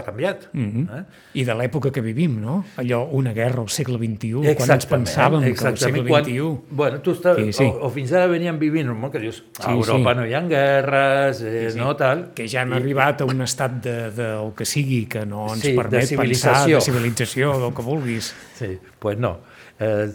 ha 0.00 0.04
canviat. 0.06 0.46
Mm 0.52 0.70
-hmm. 0.70 0.98
eh? 0.98 1.04
I 1.34 1.44
de 1.44 1.54
l'època 1.54 1.90
que 1.92 2.00
vivim, 2.00 2.40
no? 2.40 2.64
Allò, 2.76 3.04
una 3.12 3.32
guerra 3.32 3.60
al 3.60 3.68
segle 3.68 3.98
XXI, 3.98 4.32
quan 4.32 4.46
ens 4.46 4.50
Exactament, 4.60 5.06
pensàvem 5.06 5.40
que 5.40 5.46
al 5.46 5.52
exactament. 5.52 5.94
segle 5.96 6.10
Quan- 6.10 6.24
XXI... 6.24 6.58
Bueno, 6.70 7.00
tu 7.00 7.10
estàs, 7.12 7.36
Sí, 7.36 7.44
sí, 7.44 7.52
sí. 7.52 7.58
sí. 7.58 7.64
O, 7.64 7.86
o 7.86 7.90
fins 7.90 8.12
ara 8.12 8.26
veníem 8.26 8.58
vivint 8.58 8.88
un 8.88 8.98
món 8.98 9.10
que 9.12 9.18
dius, 9.20 9.44
a 9.60 9.64
Sí, 9.64 9.70
Europa 9.70 10.12
sí. 10.14 10.18
no 10.18 10.26
hi 10.26 10.34
ha 10.34 10.40
guerres, 10.48 11.42
eh, 11.42 11.70
Sí, 11.70 11.78
no 11.78 11.94
tal. 11.96 12.30
que 12.34 12.48
ja 12.48 12.62
han 12.62 12.72
arribat 12.72 13.20
a 13.20 13.24
un 13.26 13.40
estat 13.42 13.82
de, 13.84 14.10
de, 14.10 14.42
el 14.46 14.54
que 14.56 14.64
sigui 14.64 15.06
que 15.06 15.26
no 15.26 15.52
ens 15.52 15.62
Sí, 15.62 15.70
de 15.72 15.76
permet 15.76 16.00
pensar 16.00 16.08
civilització. 16.08 16.76
de 16.76 16.80
civilització, 16.80 17.60
del 17.60 17.74
que 17.74 17.82
vulguis. 17.82 18.34
Sí, 18.60 18.78
pues 18.98 19.18
no. 19.18 19.40
Eh, 19.78 20.10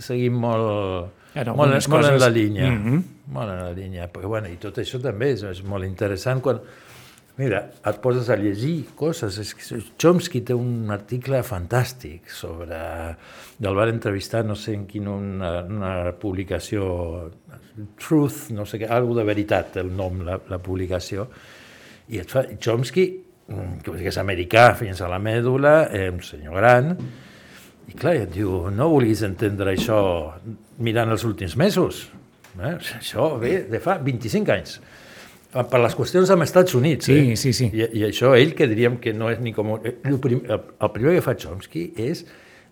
seguim 0.00 0.34
molt, 0.34 1.10
En 1.34 1.46
molt, 1.48 1.58
algunes 1.72 1.88
molt 1.88 2.04
en 2.04 2.10
coses- 2.10 2.20
la 2.20 2.30
línia. 2.30 2.70
Mhm. 2.70 3.02
Molt 3.32 3.50
en 3.50 3.60
la 3.64 3.72
línia. 3.72 4.08
Però, 4.12 4.28
bueno, 4.28 4.48
I 4.48 4.56
tot 4.60 4.76
això 4.78 5.00
també 5.00 5.32
és, 5.32 5.42
és 5.42 5.62
molt 5.64 5.84
interessant 5.88 6.40
quan... 6.44 6.60
Mira, 7.38 7.62
et 7.88 7.96
poses 8.04 8.28
a 8.28 8.36
llegir 8.36 8.90
coses. 8.94 9.38
És 9.40 9.54
que 9.56 9.78
Chomsky 9.98 10.42
té 10.44 10.52
un 10.54 10.90
article 10.92 11.40
fantàstic 11.42 12.28
sobre... 12.28 12.76
El 13.62 13.74
van 13.78 13.88
entrevistar, 13.88 14.44
no 14.44 14.54
sé 14.58 14.74
en 14.74 14.84
quina 14.86 15.14
una, 15.14 15.52
una 15.62 15.92
publicació, 16.18 17.30
Truth, 17.96 18.50
no 18.52 18.66
sé 18.68 18.82
què, 18.82 18.88
algo 18.90 19.14
de 19.16 19.24
veritat, 19.24 19.76
el 19.80 19.92
nom, 19.96 20.20
la, 20.26 20.34
la 20.50 20.58
publicació, 20.60 21.28
i 22.12 22.18
et 22.20 22.28
fa, 22.28 22.42
Chomsky, 22.60 23.06
mm, 23.48 23.78
que 23.86 23.94
és 24.10 24.18
americà 24.20 24.74
fins 24.76 25.00
a 25.00 25.08
la 25.08 25.18
mèdula, 25.22 25.86
eh, 25.94 26.10
un 26.12 26.20
senyor 26.26 26.58
gran, 26.58 26.90
i 27.88 27.94
clar, 27.96 28.16
et 28.26 28.34
diu, 28.34 28.68
no 28.74 28.90
vulguis 28.92 29.22
entendre 29.24 29.72
això 29.72 30.34
mirant 30.78 31.12
els 31.12 31.24
últims 31.28 31.56
mesos. 31.60 32.06
Eh? 32.58 32.76
Això 32.98 33.32
ve 33.40 33.62
de 33.70 33.80
fa 33.82 33.98
25 34.02 34.54
anys. 34.54 34.76
Per 35.52 35.80
les 35.82 35.96
qüestions 35.96 36.30
amb 36.32 36.46
Estats 36.46 36.76
Units. 36.78 37.10
Sí, 37.10 37.18
eh? 37.32 37.36
sí, 37.36 37.52
sí. 37.56 37.68
I, 37.76 37.88
I 38.00 38.06
això 38.08 38.32
ell, 38.38 38.54
que 38.56 38.68
diríem 38.70 38.96
que 39.02 39.12
no 39.16 39.28
és 39.32 39.40
ni 39.44 39.52
com... 39.56 39.74
eh, 39.82 39.98
El, 40.08 40.16
prim, 40.22 40.40
el, 40.48 40.62
el 40.80 40.92
primer 40.94 41.18
que 41.18 41.24
fa 41.24 41.36
Chomsky 41.36 41.90
és 42.00 42.24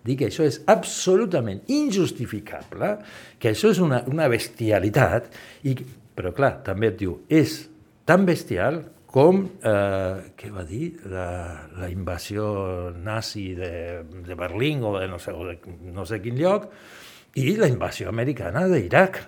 dir 0.06 0.16
que 0.16 0.30
això 0.30 0.46
és 0.48 0.62
absolutament 0.70 1.60
injustificable, 1.68 2.94
que 3.40 3.52
això 3.52 3.72
és 3.74 3.82
una, 3.84 4.00
una 4.08 4.30
bestialitat, 4.32 5.28
i, 5.68 5.74
però 6.16 6.32
clar, 6.36 6.54
també 6.64 6.88
et 6.88 6.96
diu, 7.02 7.18
és 7.28 7.58
tan 8.08 8.24
bestial 8.28 8.80
com, 9.10 9.42
eh, 9.66 10.32
què 10.38 10.48
va 10.54 10.64
dir, 10.64 10.94
la, 11.10 11.26
la 11.76 11.90
invasió 11.90 12.46
nazi 12.96 13.50
de, 13.58 13.72
de 14.26 14.38
Berlín 14.38 14.84
o 14.86 14.94
de 14.98 15.08
no 15.10 15.18
sé, 15.20 15.34
o 15.34 15.48
de 15.48 15.58
no 15.92 16.06
sé 16.08 16.20
quin 16.22 16.38
lloc, 16.38 16.70
i 17.38 17.54
la 17.58 17.68
invasió 17.70 18.08
americana 18.10 18.66
d'Iraq. 18.70 19.20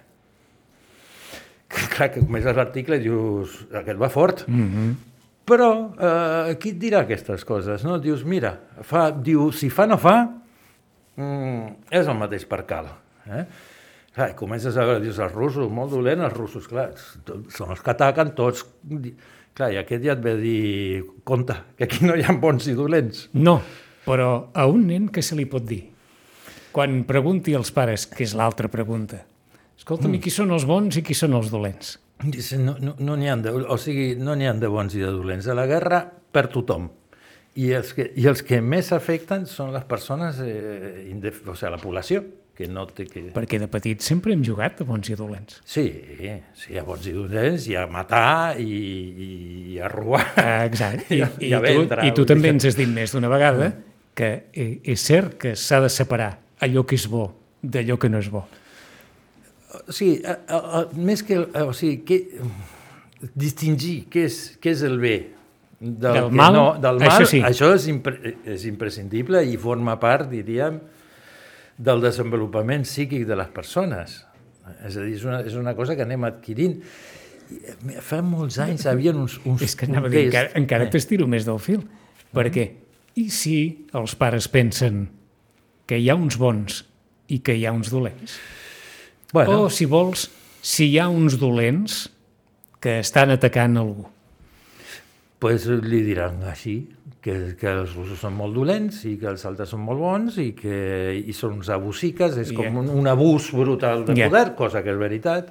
Que, 1.72 1.86
clar, 1.88 2.10
que 2.12 2.20
comences 2.20 2.56
l'article 2.56 2.98
i 2.98 3.04
dius, 3.06 3.62
aquest 3.72 3.98
va 3.98 4.10
fort. 4.12 4.44
Mm 4.48 4.68
-hmm. 4.68 4.94
Però, 5.44 5.68
eh, 5.98 6.56
qui 6.58 6.70
et 6.70 6.78
dirà 6.78 7.02
aquestes 7.02 7.44
coses? 7.44 7.82
No? 7.84 7.98
Dius, 7.98 8.24
mira, 8.24 8.54
fa, 8.82 9.10
diu, 9.10 9.50
si 9.52 9.70
fa 9.70 9.86
no 9.86 9.98
fa, 9.98 10.28
mm, 11.16 11.90
és 11.90 12.06
el 12.06 12.16
mateix 12.16 12.44
per 12.46 12.64
cal. 12.64 12.86
Eh? 13.26 13.44
Clar, 14.14 14.30
i 14.30 14.34
comences 14.34 14.76
a 14.76 14.84
veure, 14.84 15.00
dius, 15.00 15.18
els 15.18 15.32
russos, 15.32 15.70
molt 15.70 15.90
dolents, 15.90 16.24
els 16.24 16.36
russos, 16.36 16.68
clar, 16.68 16.90
són 17.48 17.70
els 17.70 17.80
que 17.80 17.90
ataquen 17.90 18.34
tots. 18.34 18.66
Clar, 19.52 19.72
i 19.72 19.76
aquest 19.76 20.04
ja 20.04 20.12
et 20.12 20.20
ve 20.22 20.32
a 20.32 20.36
dir, 20.36 21.04
compte, 21.24 21.54
que 21.76 21.84
aquí 21.84 22.04
no 22.04 22.14
hi 22.16 22.22
ha 22.22 22.32
bons 22.32 22.68
i 22.68 22.74
dolents. 22.74 23.28
No, 23.32 23.60
però 24.06 24.50
a 24.54 24.66
un 24.66 24.86
nen 24.86 25.08
què 25.08 25.22
se 25.24 25.34
li 25.34 25.44
pot 25.44 25.64
dir? 25.64 25.91
Quan 26.72 27.02
pregunti 27.08 27.54
als 27.54 27.70
pares, 27.74 28.06
que 28.08 28.24
és 28.24 28.32
l'altra 28.38 28.70
pregunta, 28.72 29.20
escolta'm, 29.78 30.14
i 30.16 30.20
qui 30.24 30.32
són 30.32 30.54
els 30.56 30.64
bons 30.68 30.96
i 30.96 31.04
qui 31.04 31.14
són 31.16 31.36
els 31.36 31.50
dolents? 31.52 31.98
No 32.22 32.30
n'hi 32.32 32.58
no, 32.62 32.94
no 33.02 33.16
ha 33.18 33.36
de, 33.42 33.52
o 33.52 33.76
sigui, 33.80 34.12
no 34.16 34.36
n'hi 34.38 34.46
ha 34.48 34.54
de 34.54 34.68
bons 34.70 34.94
i 34.94 35.02
de 35.02 35.10
dolents. 35.10 35.48
A 35.50 35.56
la 35.58 35.66
guerra 35.66 36.04
per 36.06 36.46
tothom. 36.52 36.88
I 37.58 37.72
els 37.76 37.90
que, 37.92 38.06
i 38.16 38.24
els 38.30 38.40
que 38.46 38.62
més 38.64 38.92
afecten 38.96 39.44
són 39.50 39.74
les 39.74 39.84
persones, 39.84 40.38
eh, 40.40 41.08
indef, 41.10 41.42
o 41.44 41.56
sigui, 41.58 41.72
la 41.74 41.80
població, 41.82 42.22
que 42.56 42.68
no 42.68 42.84
té 42.88 43.06
que... 43.08 43.24
Perquè 43.34 43.58
de 43.60 43.66
petit 43.72 44.00
sempre 44.04 44.32
hem 44.36 44.42
jugat 44.44 44.80
a 44.80 44.86
bons 44.88 45.08
i 45.12 45.16
dolents. 45.18 45.58
Sí, 45.68 45.84
sí, 46.56 46.76
a 46.78 46.84
bons 46.86 47.06
i 47.08 47.14
dolents, 47.16 47.66
i 47.68 47.76
a 47.80 47.86
matar, 47.90 48.60
i, 48.60 48.68
i, 48.68 49.30
i 49.74 49.78
a 49.82 49.88
robar. 49.92 50.24
Ah, 50.40 50.62
Exacte. 50.68 51.08
I, 51.16 51.20
I 51.20 51.24
a- 51.26 51.32
i, 51.40 51.50
i 51.50 51.54
a 51.56 51.60
tu, 51.64 51.72
I 51.72 52.12
tu 52.14 52.22
vull 52.22 52.22
dir 52.22 52.28
també 52.34 52.52
ens 52.54 52.68
has 52.70 52.78
dit 52.78 52.88
més 52.92 53.12
d'una 53.16 53.30
vegada 53.32 53.72
que 54.16 54.30
eh, 54.52 54.70
és 54.92 55.00
cert 55.08 55.36
que 55.40 55.54
s'ha 55.56 55.80
de 55.84 55.90
separar 55.92 56.34
allò 56.62 56.86
que 56.88 56.98
és 56.98 57.08
bo 57.10 57.28
d'allò 57.62 57.98
que 57.98 58.10
no 58.10 58.18
és 58.22 58.28
bo. 58.32 58.42
Sigui, 59.88 60.18
a, 60.26 60.36
a, 60.46 60.58
a, 60.58 60.80
més 60.98 61.22
que... 61.24 61.38
A, 61.38 61.66
o 61.70 61.76
sigui, 61.76 62.02
que, 62.06 62.18
distingir 63.38 64.08
què 64.10 64.26
és, 64.26 64.40
què 64.62 64.72
és 64.74 64.82
el 64.82 64.98
bé 65.02 65.14
del, 65.82 66.14
Del 66.14 66.28
mal, 66.30 66.54
no, 66.54 66.66
del 66.78 67.00
mal, 67.02 67.08
això 67.10 67.26
sí. 67.26 67.40
això 67.42 67.72
és, 67.74 67.88
impre, 67.90 68.34
és 68.46 68.66
imprescindible 68.70 69.40
i 69.50 69.56
forma 69.58 69.96
part, 70.02 70.28
diríem, 70.30 70.76
del 71.78 72.02
desenvolupament 72.04 72.84
psíquic 72.86 73.24
de 73.26 73.38
les 73.38 73.50
persones. 73.54 74.20
És 74.86 74.94
a 74.94 75.02
dir, 75.02 75.16
és 75.16 75.24
una, 75.26 75.40
és 75.46 75.56
una 75.58 75.74
cosa 75.78 75.96
que 75.98 76.04
anem 76.06 76.28
adquirint. 76.28 76.76
Eh, 77.50 77.96
Fa 78.02 78.20
molts 78.22 78.60
anys 78.62 78.86
havia 78.90 79.14
uns, 79.14 79.40
uns 79.48 79.64
És 79.66 79.74
que 79.78 79.88
anava 79.90 80.10
a 80.10 80.14
dir, 80.14 80.28
encara, 80.28 80.52
encara 80.60 80.86
t'estiro 80.92 81.26
més 81.30 81.48
del 81.48 81.58
fil. 81.62 81.82
Perquè, 82.32 82.68
i 83.18 83.26
si 83.34 83.56
els 83.98 84.14
pares 84.18 84.46
pensen 84.52 85.02
que 85.86 85.98
hi 85.98 86.08
ha 86.10 86.14
uns 86.18 86.38
bons 86.38 86.84
i 87.28 87.40
que 87.44 87.54
hi 87.58 87.66
ha 87.66 87.72
uns 87.72 87.90
dolents? 87.90 88.38
Bueno, 89.32 89.62
O, 89.64 89.70
si 89.70 89.86
vols, 89.88 90.26
si 90.62 90.90
hi 90.92 90.98
ha 91.00 91.08
uns 91.08 91.38
dolents 91.40 92.08
que 92.82 92.98
estan 93.00 93.30
atacant 93.30 93.78
algú. 93.80 94.06
pues 95.42 95.64
li 95.66 96.02
diran 96.06 96.36
així, 96.46 96.76
que, 97.22 97.54
que 97.58 97.66
els 97.66 97.94
russos 97.96 98.20
són 98.22 98.34
molt 98.38 98.54
dolents 98.54 99.00
i 99.10 99.16
que 99.18 99.26
els 99.26 99.42
altres 99.46 99.72
són 99.74 99.80
molt 99.82 99.98
bons 99.98 100.36
i 100.38 100.52
que 100.54 101.14
i 101.18 101.32
són 101.34 101.56
uns 101.58 101.68
abusiques, 101.74 102.36
és 102.38 102.52
com 102.54 102.64
Ja. 102.66 102.70
un, 102.78 102.88
un 102.90 103.06
abús 103.10 103.48
brutal 103.54 104.04
de 104.06 104.14
Ja. 104.14 104.28
poder, 104.28 104.54
cosa 104.54 104.82
que 104.84 104.90
és 104.90 104.98
veritat, 104.98 105.50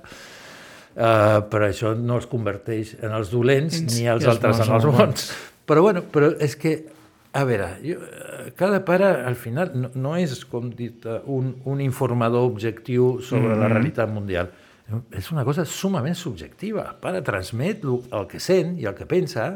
uh, 0.95 1.43
però 1.51 1.67
això 1.67 1.91
no 1.97 2.15
els 2.21 2.27
converteix 2.31 2.95
en 3.03 3.11
els 3.11 3.31
dolents 3.31 3.81
ni 3.81 4.07
els 4.07 4.25
altres 4.27 4.57
bons 4.59 4.67
en 4.69 4.75
els 4.75 4.85
els 4.85 4.95
bons. 4.95 5.31
Però 5.67 5.81
bueno, 5.83 6.03
però 6.11 6.31
és 6.39 6.55
que, 6.55 6.85
a 7.33 7.43
veure, 7.47 7.67
jo, 7.83 7.97
eh, 8.03 8.51
cada 8.59 8.81
pare 8.83 9.07
al 9.23 9.37
final 9.39 9.71
no, 9.73 9.91
no 9.95 10.13
és, 10.19 10.33
com 10.51 10.69
dit, 10.75 11.05
un, 11.31 11.53
un 11.69 11.81
informador 11.83 12.47
objectiu 12.49 13.19
sobre 13.23 13.55
la 13.55 13.69
realitat 13.71 14.11
mundial. 14.11 14.51
És 15.15 15.29
una 15.31 15.45
cosa 15.47 15.63
sumament 15.63 16.17
subjectiva. 16.19 16.83
El 16.89 16.97
pare 17.03 17.21
transmet 17.23 17.85
el 17.87 18.25
que 18.27 18.41
sent 18.43 18.75
i 18.81 18.87
el 18.89 18.95
que 18.97 19.07
pensa, 19.07 19.47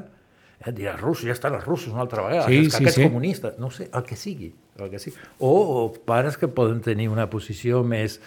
eh, 0.61 0.71
dirà, 0.71 0.93
els 0.95 1.03
russos, 1.03 1.27
ja 1.27 1.35
estan 1.35 1.57
els 1.57 1.65
russos 1.67 1.91
una 1.91 2.05
altra 2.05 2.23
vegada, 2.23 2.47
Sí, 2.47 2.61
és 2.61 2.69
que 2.69 2.77
sí, 2.77 2.83
aquests 2.85 3.01
sí. 3.01 3.07
comunistes, 3.09 3.57
no 3.59 3.71
sé, 3.71 3.89
el 3.91 4.05
que 4.07 4.15
sigui. 4.15 4.53
El 4.79 4.91
que 4.91 4.99
sigui. 4.99 5.17
O, 5.39 5.51
o 5.51 5.81
pares 6.07 6.39
que 6.39 6.47
poden 6.47 6.79
tenir 6.85 7.09
una 7.11 7.27
posició 7.31 7.83
més 7.83 8.21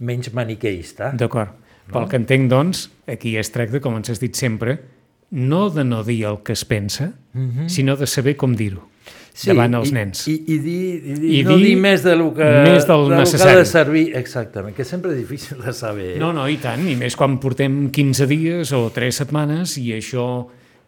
menys 0.00 0.32
maniqueista. 0.32 1.12
D'acord. 1.20 1.52
Pel 1.90 2.06
que 2.08 2.20
entenc, 2.20 2.48
doncs, 2.48 2.84
aquí 3.10 3.34
es 3.36 3.50
tracta, 3.52 3.80
com 3.82 3.96
ens 3.98 4.12
has 4.12 4.20
dit 4.22 4.36
sempre, 4.38 4.78
no 5.30 5.70
de 5.70 5.84
no 5.84 6.02
dir 6.04 6.24
el 6.26 6.40
que 6.42 6.52
es 6.52 6.64
pensa, 6.64 7.12
sinó 7.70 7.96
de 7.96 8.06
saber 8.10 8.36
com 8.36 8.54
dir-ho 8.58 8.86
davant 9.46 9.72
els 9.78 9.88
i, 9.88 9.94
nens. 9.94 10.24
I, 10.28 10.34
i, 10.52 10.56
dir, 10.60 10.80
i, 11.00 11.14
dir, 11.16 11.28
I 11.38 11.42
no 11.46 11.54
dir 11.56 11.68
dir 11.70 11.76
més 11.80 12.02
del 12.04 12.20
que, 12.36 12.48
més 12.66 12.84
del 12.84 13.04
del 13.06 13.08
que 13.08 13.14
ha 13.14 13.20
necessari. 13.22 13.58
de 13.60 13.64
servir. 13.70 14.02
Exactament, 14.18 14.74
que 14.76 14.84
sempre 14.84 15.14
és 15.14 15.20
difícil 15.22 15.62
de 15.64 15.72
saber. 15.72 16.16
No, 16.20 16.32
no, 16.36 16.48
i 16.50 16.58
tant, 16.60 16.82
i 16.90 16.96
més 16.98 17.16
quan 17.16 17.38
portem 17.40 17.86
15 17.94 18.26
dies 18.28 18.72
o 18.76 18.88
3 18.92 19.20
setmanes 19.22 19.78
i 19.80 19.92
això 19.96 20.26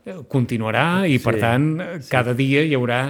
eh, 0.05 0.19
continuarà 0.29 1.07
i, 1.09 1.17
per 1.23 1.39
Sí, 1.39 1.41
tant, 1.47 1.71
cada 2.11 2.35
dia 2.37 2.67
hi 2.67 2.75
haurà 2.77 3.05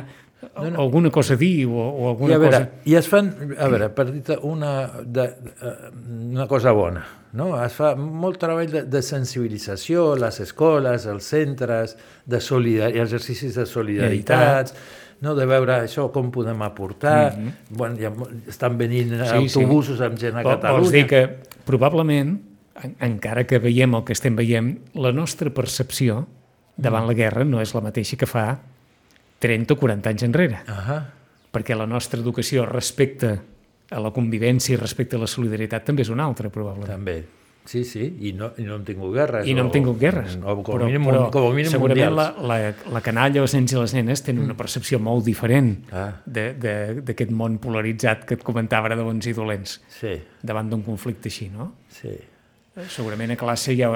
alguna 0.76 1.10
cosa 1.10 1.34
a 1.34 1.40
dir 1.40 1.64
o, 1.66 1.80
o 1.80 2.04
I 2.04 2.10
alguna 2.12 2.36
a 2.36 2.38
veure, 2.44 2.60
cosa... 2.60 2.86
i 2.92 2.94
es 2.98 3.08
fan, 3.08 3.32
a 3.56 3.68
veure, 3.72 3.88
per 3.96 4.08
dir 4.12 4.38
una, 4.42 4.72
de, 5.02 5.26
de, 5.42 5.74
una 6.34 6.46
cosa 6.50 6.72
bona, 6.76 7.02
no? 7.32 7.52
es 7.64 7.74
fa 7.76 7.92
molt 7.96 8.40
treball 8.42 8.70
de, 8.70 8.82
de 8.90 9.02
sensibilització 9.04 10.12
a 10.12 10.18
les 10.26 10.40
escoles, 10.44 11.06
als 11.10 11.30
centres, 11.32 11.96
de 12.26 12.40
solidar 12.40 12.90
exercicis 12.92 13.56
de 13.58 13.66
solidaritat, 13.66 14.74
no? 15.22 15.34
de 15.38 15.46
veure 15.48 15.80
això 15.84 16.08
com 16.12 16.30
podem 16.34 16.62
aportar, 16.62 17.32
mm 17.36 17.46
-hmm. 17.46 17.52
bueno, 17.70 17.96
ja 17.96 18.12
estan 18.48 18.78
venint 18.78 19.10
Sí, 19.10 19.48
sí. 19.48 19.60
autobusos 19.62 20.00
amb 20.00 20.18
gent 20.18 20.36
a 20.36 20.42
Vol- 20.42 20.54
Catalunya. 20.56 20.80
Vols 20.80 20.92
dir 20.92 21.06
que 21.06 21.38
probablement, 21.64 22.40
en, 22.82 22.96
encara 23.00 23.44
que 23.44 23.58
veiem 23.58 23.94
el 23.94 24.04
que 24.04 24.12
estem 24.12 24.36
veient, 24.36 24.78
la 24.94 25.12
nostra 25.12 25.50
percepció 25.50 26.26
davant 26.76 27.06
la 27.06 27.14
guerra 27.14 27.44
no 27.44 27.60
és 27.60 27.74
la 27.74 27.80
mateixa 27.80 28.16
que 28.16 28.26
fa 28.26 28.58
30 29.38 29.74
o 29.74 29.76
40 29.76 30.08
anys 30.08 30.22
enrere. 30.22 30.58
Ah 30.66 31.04
perquè 31.52 31.76
la 31.76 31.86
nostra 31.86 32.18
educació 32.20 32.64
respecte 32.66 33.36
a 33.92 34.00
la 34.00 34.10
convivència 34.10 34.74
i 34.74 34.80
respecte 34.80 35.16
a 35.16 35.20
la 35.20 35.28
solidaritat 35.28 35.84
també 35.84 36.02
és 36.02 36.08
una 36.10 36.24
altra, 36.24 36.48
probablement. 36.50 36.88
també. 36.90 37.22
Sí, 37.64 37.84
sí, 37.86 38.02
i 38.26 38.32
no, 38.34 38.48
i 38.58 38.64
no 38.66 38.74
hem 38.74 38.82
tingut 38.82 39.12
guerres. 39.14 39.46
I 39.46 39.52
no 39.54 39.60
hem 39.62 39.68
o- 39.68 39.70
tingut 39.70 39.98
guerres. 40.00 40.32
O 40.42 40.56
com 40.66 40.80
a 40.82 40.86
mínim, 40.88 41.04
com 41.30 41.44
a 41.46 41.52
mínim 41.54 41.70
segurament 41.70 42.08
mundials. 42.10 42.40
la, 42.42 42.48
la, 42.58 42.72
la 42.96 43.00
canalla, 43.00 43.38
els 43.44 43.54
nens 43.54 43.70
i 43.70 43.76
les 43.78 43.94
nenes 43.94 44.22
tenen 44.26 44.42
una 44.48 44.56
percepció 44.58 44.98
molt 44.98 45.22
diferent 45.24 45.76
Ah. 45.92 46.08
d'aquest 46.26 47.30
món 47.30 47.58
polaritzat 47.62 48.24
que 48.26 48.34
et 48.34 48.42
comentava 48.42 48.90
ara 48.90 48.96
de 48.98 49.04
bons 49.06 49.26
i 49.30 49.32
dolents 49.36 49.76
Sí, 50.00 50.16
davant 50.42 50.68
d'un 50.72 50.82
conflicte 50.82 51.28
així, 51.30 51.48
no? 51.54 51.72
sí. 51.88 52.16
segurament 52.88 53.30
a 53.30 53.36
classe 53.36 53.74
ja 53.76 53.90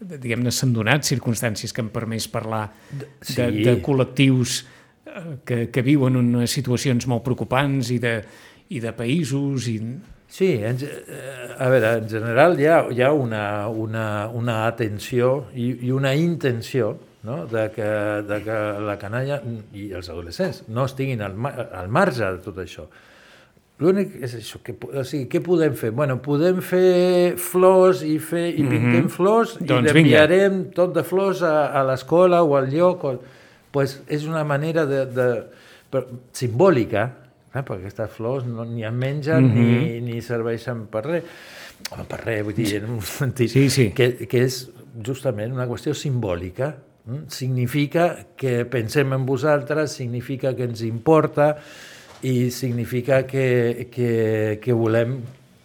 diguem-ne, 0.00 0.50
s'han 0.50 0.72
donat 0.72 1.04
circumstàncies 1.04 1.72
que 1.72 1.82
han 1.84 1.90
permès 1.92 2.26
parlar 2.28 2.70
de, 2.90 3.06
Sí. 3.20 3.34
de, 3.36 3.50
de 3.64 3.74
col·lectius 3.82 4.64
eh, 5.06 5.36
que, 5.44 5.70
que 5.70 5.82
viuen 5.82 6.16
unes 6.16 6.50
situacions 6.50 7.06
molt 7.06 7.22
preocupants 7.22 7.90
i 7.92 7.98
de, 8.02 8.14
i 8.70 8.80
de 8.80 8.92
països 8.96 9.68
i... 9.72 9.78
Sí, 10.34 10.48
en, 10.66 10.80
eh, 10.82 11.54
a 11.62 11.68
veure, 11.70 11.90
en 12.00 12.08
general 12.10 12.56
hi 12.58 12.66
ha, 12.66 12.78
hi 12.90 13.02
ha 13.04 13.12
una, 13.14 13.68
una, 13.68 14.04
una 14.34 14.64
atenció 14.66 15.44
i, 15.54 15.68
i 15.86 15.92
una 15.94 16.14
intenció 16.18 16.96
no? 17.22 17.44
de, 17.46 17.68
que, 17.70 17.88
de 18.26 18.38
que 18.42 18.56
la 18.82 18.96
canalla 18.98 19.38
i 19.76 19.90
els 19.94 20.08
adolescents 20.10 20.64
no 20.74 20.88
estiguin 20.88 21.22
al, 21.22 21.36
al 21.44 21.92
marge 21.92 22.24
de 22.24 22.42
tot 22.42 22.58
això. 22.64 22.88
L'únic 23.82 24.12
és 24.22 24.36
això, 24.38 24.60
que, 24.62 24.76
o 24.86 25.02
sigui, 25.02 25.26
què 25.32 25.40
podem 25.42 25.74
fer? 25.78 25.90
Bueno, 25.94 26.20
podem 26.22 26.60
fer 26.62 27.34
flors 27.42 28.04
i, 28.06 28.20
fer, 28.22 28.46
i 28.54 28.66
pintem 28.70 29.08
flors 29.10 29.56
Doncs 29.58 29.90
i 29.90 29.96
vinga. 29.96 30.20
enviarem 30.22 30.60
tot 30.76 30.92
de 30.94 31.02
flors 31.06 31.42
a, 31.42 31.72
a 31.74 31.82
l'escola 31.88 32.44
o 32.46 32.54
al 32.54 32.70
lloc. 32.70 33.02
O, 33.02 33.42
pues 33.74 33.96
és 34.06 34.28
una 34.30 34.44
manera 34.46 34.84
de, 34.86 35.00
de, 35.10 35.28
simbòlica, 36.38 37.08
eh? 37.54 37.62
perquè 37.62 37.84
aquestes 37.84 38.10
flors 38.16 38.46
no, 38.48 38.66
ni 38.68 38.84
en 38.84 38.96
mengen 38.98 39.50
ni, 39.54 40.00
ni 40.04 40.20
serveixen 40.22 40.86
per 40.92 41.04
res. 41.06 41.30
Home, 41.90 42.06
per 42.08 42.20
res, 42.24 42.42
vull 42.46 42.56
dir, 42.56 42.68
en 42.80 42.90
un 42.96 43.00
sentit 43.04 43.52
Sí, 43.52 43.68
sí. 43.70 43.88
Que, 43.96 44.26
que 44.30 44.44
és 44.46 44.60
justament 45.04 45.52
una 45.54 45.66
qüestió 45.70 45.94
simbòlica. 45.94 46.74
mm? 47.06 47.24
Significa 47.28 48.26
que 48.36 48.64
pensem 48.64 49.12
en 49.12 49.26
vosaltres, 49.26 49.92
significa 49.92 50.54
que 50.56 50.64
ens 50.64 50.82
importa 50.86 51.54
i 52.24 52.50
significa 52.50 53.26
que, 53.26 53.88
que, 53.92 54.58
que 54.62 54.72
volem 54.72 55.18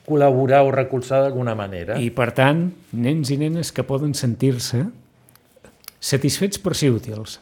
col·laborar 0.09 0.63
o 0.65 0.71
recolzar 0.73 1.21
d'alguna 1.23 1.53
manera. 1.55 1.99
I, 2.01 2.09
per 2.09 2.31
tant, 2.35 2.65
nens 2.91 3.29
i 3.31 3.37
nenes 3.37 3.71
que 3.71 3.85
poden 3.85 4.15
sentir-se 4.17 4.87
satisfets 5.99 6.59
per 6.59 6.73
ser 6.75 6.89
útils, 6.95 7.37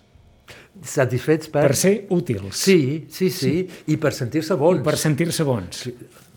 Satisfets 0.84 1.50
per... 1.50 1.64
per 1.68 1.76
ser 1.76 1.94
útils, 2.14 2.56
Sí, 2.56 3.06
sí, 3.10 3.30
sí, 3.34 3.56
i 3.88 3.98
per 3.98 4.12
sentir-se 4.14 4.56
bons. 4.60 4.84
per 4.86 4.98
sentir-se 4.98 5.44
bons. 5.48 5.88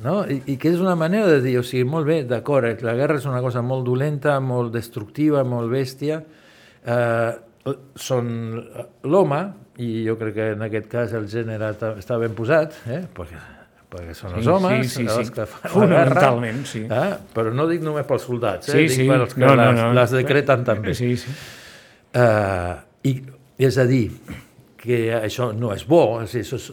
no? 0.04 0.22
I, 0.28 0.40
I 0.54 0.56
que 0.56 0.70
és 0.72 0.80
una 0.80 0.94
manera 0.96 1.26
de 1.28 1.40
dir, 1.44 1.58
o 1.60 1.62
sigui, 1.66 1.84
molt 1.84 2.06
bé, 2.08 2.22
d'acord, 2.24 2.64
eh, 2.70 2.76
la 2.86 2.94
guerra 2.96 3.18
és 3.20 3.26
una 3.28 3.40
cosa 3.44 3.60
molt 3.62 3.84
dolenta, 3.86 4.38
molt 4.40 4.72
destructiva, 4.72 5.44
molt 5.44 5.70
bèstia, 5.70 6.22
eh, 6.86 7.30
són 8.00 8.30
l'home, 9.04 9.40
i 9.80 10.04
jo 10.06 10.16
crec 10.20 10.34
que 10.34 10.46
en 10.56 10.62
aquest 10.66 10.88
cas 10.92 11.12
el 11.16 11.26
gènere 11.28 11.74
està 12.00 12.16
ben 12.20 12.32
posat, 12.36 12.74
eh? 12.88 13.02
perquè, 13.16 13.38
perquè 13.92 14.14
són 14.16 14.34
els 14.38 14.44
Sí, 14.44 14.50
homes 14.50 14.86
sí, 14.88 14.94
sí, 14.94 15.06
els 15.06 15.28
sí. 15.28 15.34
que 15.36 15.46
fan 15.46 15.60
la 15.64 15.68
guerra, 15.68 15.74
Fonamentalment, 15.74 16.62
sí. 16.68 16.82
eh? 16.88 17.10
però 17.36 17.52
no 17.54 17.66
dic 17.68 17.84
només 17.84 18.06
pels 18.08 18.24
soldats, 18.28 18.68
eh? 18.68 18.72
Sí, 18.72 18.86
dic 18.88 18.96
sí. 19.02 19.08
pels 19.08 19.34
que 19.36 19.40
No, 19.44 19.52
no, 19.54 19.66
les, 19.70 19.80
no. 19.82 19.92
les 20.00 20.10
decreten 20.16 20.64
també. 20.64 20.94
Sí, 20.96 21.12
sí. 21.20 21.36
Uh, 22.16 22.80
I 23.06 23.12
és 23.60 23.76
a 23.78 23.84
dir, 23.88 24.08
que 24.80 25.10
això 25.12 25.50
no 25.52 25.74
és 25.74 25.84
bo, 25.88 26.20
és, 26.24 26.34
això 26.40 26.56
és, 26.56 26.70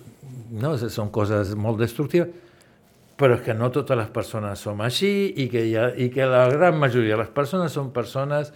no, 0.57 0.75
són 0.77 1.11
coses 1.11 1.53
molt 1.59 1.81
destructives, 1.83 2.29
però 3.17 3.35
és 3.35 3.43
que 3.43 3.55
no 3.57 3.71
totes 3.73 3.97
les 3.97 4.09
persones 4.13 4.61
som 4.61 4.81
així 4.85 5.33
i 5.43 5.47
que, 5.51 5.63
hi 5.67 5.73
ha, 5.75 5.89
i 5.97 6.07
que 6.13 6.27
la 6.29 6.45
gran 6.53 6.77
majoria 6.79 7.15
de 7.15 7.23
les 7.23 7.33
persones 7.33 7.73
són 7.73 7.89
persones 7.95 8.53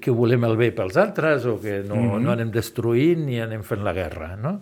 que 0.00 0.10
volem 0.10 0.48
el 0.48 0.56
bé 0.58 0.70
pels 0.74 0.96
altres 0.98 1.44
o 1.46 1.60
que 1.60 1.82
no, 1.86 1.94
mm 1.94 2.10
-hmm. 2.10 2.22
no 2.24 2.32
anem 2.32 2.50
destruint 2.50 3.26
ni 3.26 3.40
anem 3.40 3.62
fent 3.62 3.84
la 3.84 3.92
guerra, 3.92 4.36
no? 4.36 4.60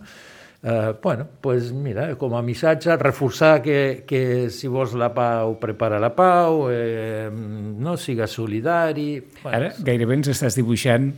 Uh, 0.61 0.91
bueno, 1.01 1.25
pues 1.39 1.71
mira, 1.71 2.17
com 2.19 2.35
a 2.35 2.41
missatge, 2.43 2.97
reforçar 2.97 3.61
que, 3.63 4.03
que 4.05 4.49
si 4.51 4.67
vols 4.67 4.91
la 4.93 5.07
pau, 5.15 5.53
prepara 5.57 6.01
la 6.03 6.09
pau, 6.13 6.65
eh, 6.69 7.29
no 7.31 7.95
sigues 7.95 8.31
solidari... 8.35 9.21
Bueno, 9.41 9.55
Ara 9.55 9.69
gairebé 9.79 10.17
ens 10.19 10.27
estàs 10.33 10.57
dibuixant 10.59 11.13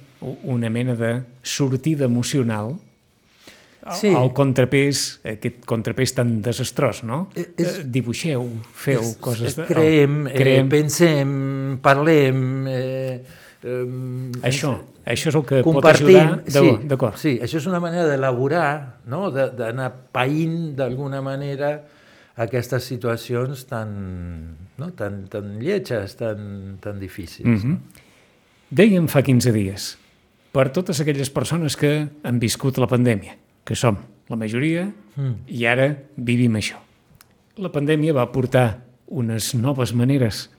una 0.45 0.69
mena 0.69 0.93
de 0.93 1.23
sortida 1.41 2.05
emocional 2.05 2.75
Sí. 3.97 4.11
al 4.13 4.29
contrapès, 4.37 5.21
aquest 5.25 5.63
contrapès 5.65 6.11
tan 6.13 6.35
desastrós, 6.45 6.99
no? 7.03 7.31
Eh, 7.33 7.47
és- 7.57 7.79
Eh, 7.79 7.83
Dibuixeu, 7.89 8.43
feu 8.77 9.01
És- 9.01 9.15
coses... 9.17 9.55
De... 9.57 9.65
Creem, 9.65 10.27
oh, 10.27 10.29
eh, 10.29 10.35
creem. 10.37 10.69
pensem, 10.69 11.79
parlem... 11.81 12.67
Eh, 12.69 13.21
eh, 13.63 14.31
Això, 14.47 14.73
això 15.05 15.29
és 15.29 15.35
el 15.35 15.45
que 15.45 15.61
pot 15.63 15.85
ajudar... 15.85 16.43
sí, 16.45 16.53
D'acord, 16.53 16.83
d'acord. 16.89 17.15
sí, 17.17 17.39
això 17.41 17.57
és 17.61 17.67
una 17.67 17.79
manera 17.79 18.07
d'elaborar, 18.09 18.99
no? 19.07 19.29
de- 19.31 19.49
d'anar 19.57 19.91
païnt 20.11 20.75
d'alguna 20.75 21.21
manera 21.21 21.83
aquestes 22.35 22.83
situacions 22.87 23.65
tan, 23.67 24.55
no? 24.77 24.91
tan, 24.97 25.27
tan 25.29 25.59
lletges, 25.59 26.15
tan, 26.17 26.77
tan 26.81 26.99
difícils. 26.99 27.63
Mhm. 27.63 27.77
Dèiem 28.71 29.07
fa 29.11 29.21
15 29.21 29.51
dies, 29.51 29.97
per 30.55 30.69
totes 30.71 30.99
aquelles 31.03 31.29
persones 31.29 31.75
que 31.75 32.07
han 32.23 32.39
viscut 32.39 32.77
la 32.79 32.87
pandèmia, 32.87 33.35
que 33.65 33.75
som 33.75 33.97
la 34.29 34.35
majoria, 34.39 34.91
Mm. 35.11 35.33
i 35.51 35.65
ara 35.67 35.89
vivim 36.15 36.53
això. 36.55 36.77
La 37.59 37.67
pandèmia 37.69 38.13
va 38.15 38.31
portar 38.31 38.85
unes 39.11 39.49
noves 39.59 39.91
maneres 39.93 40.49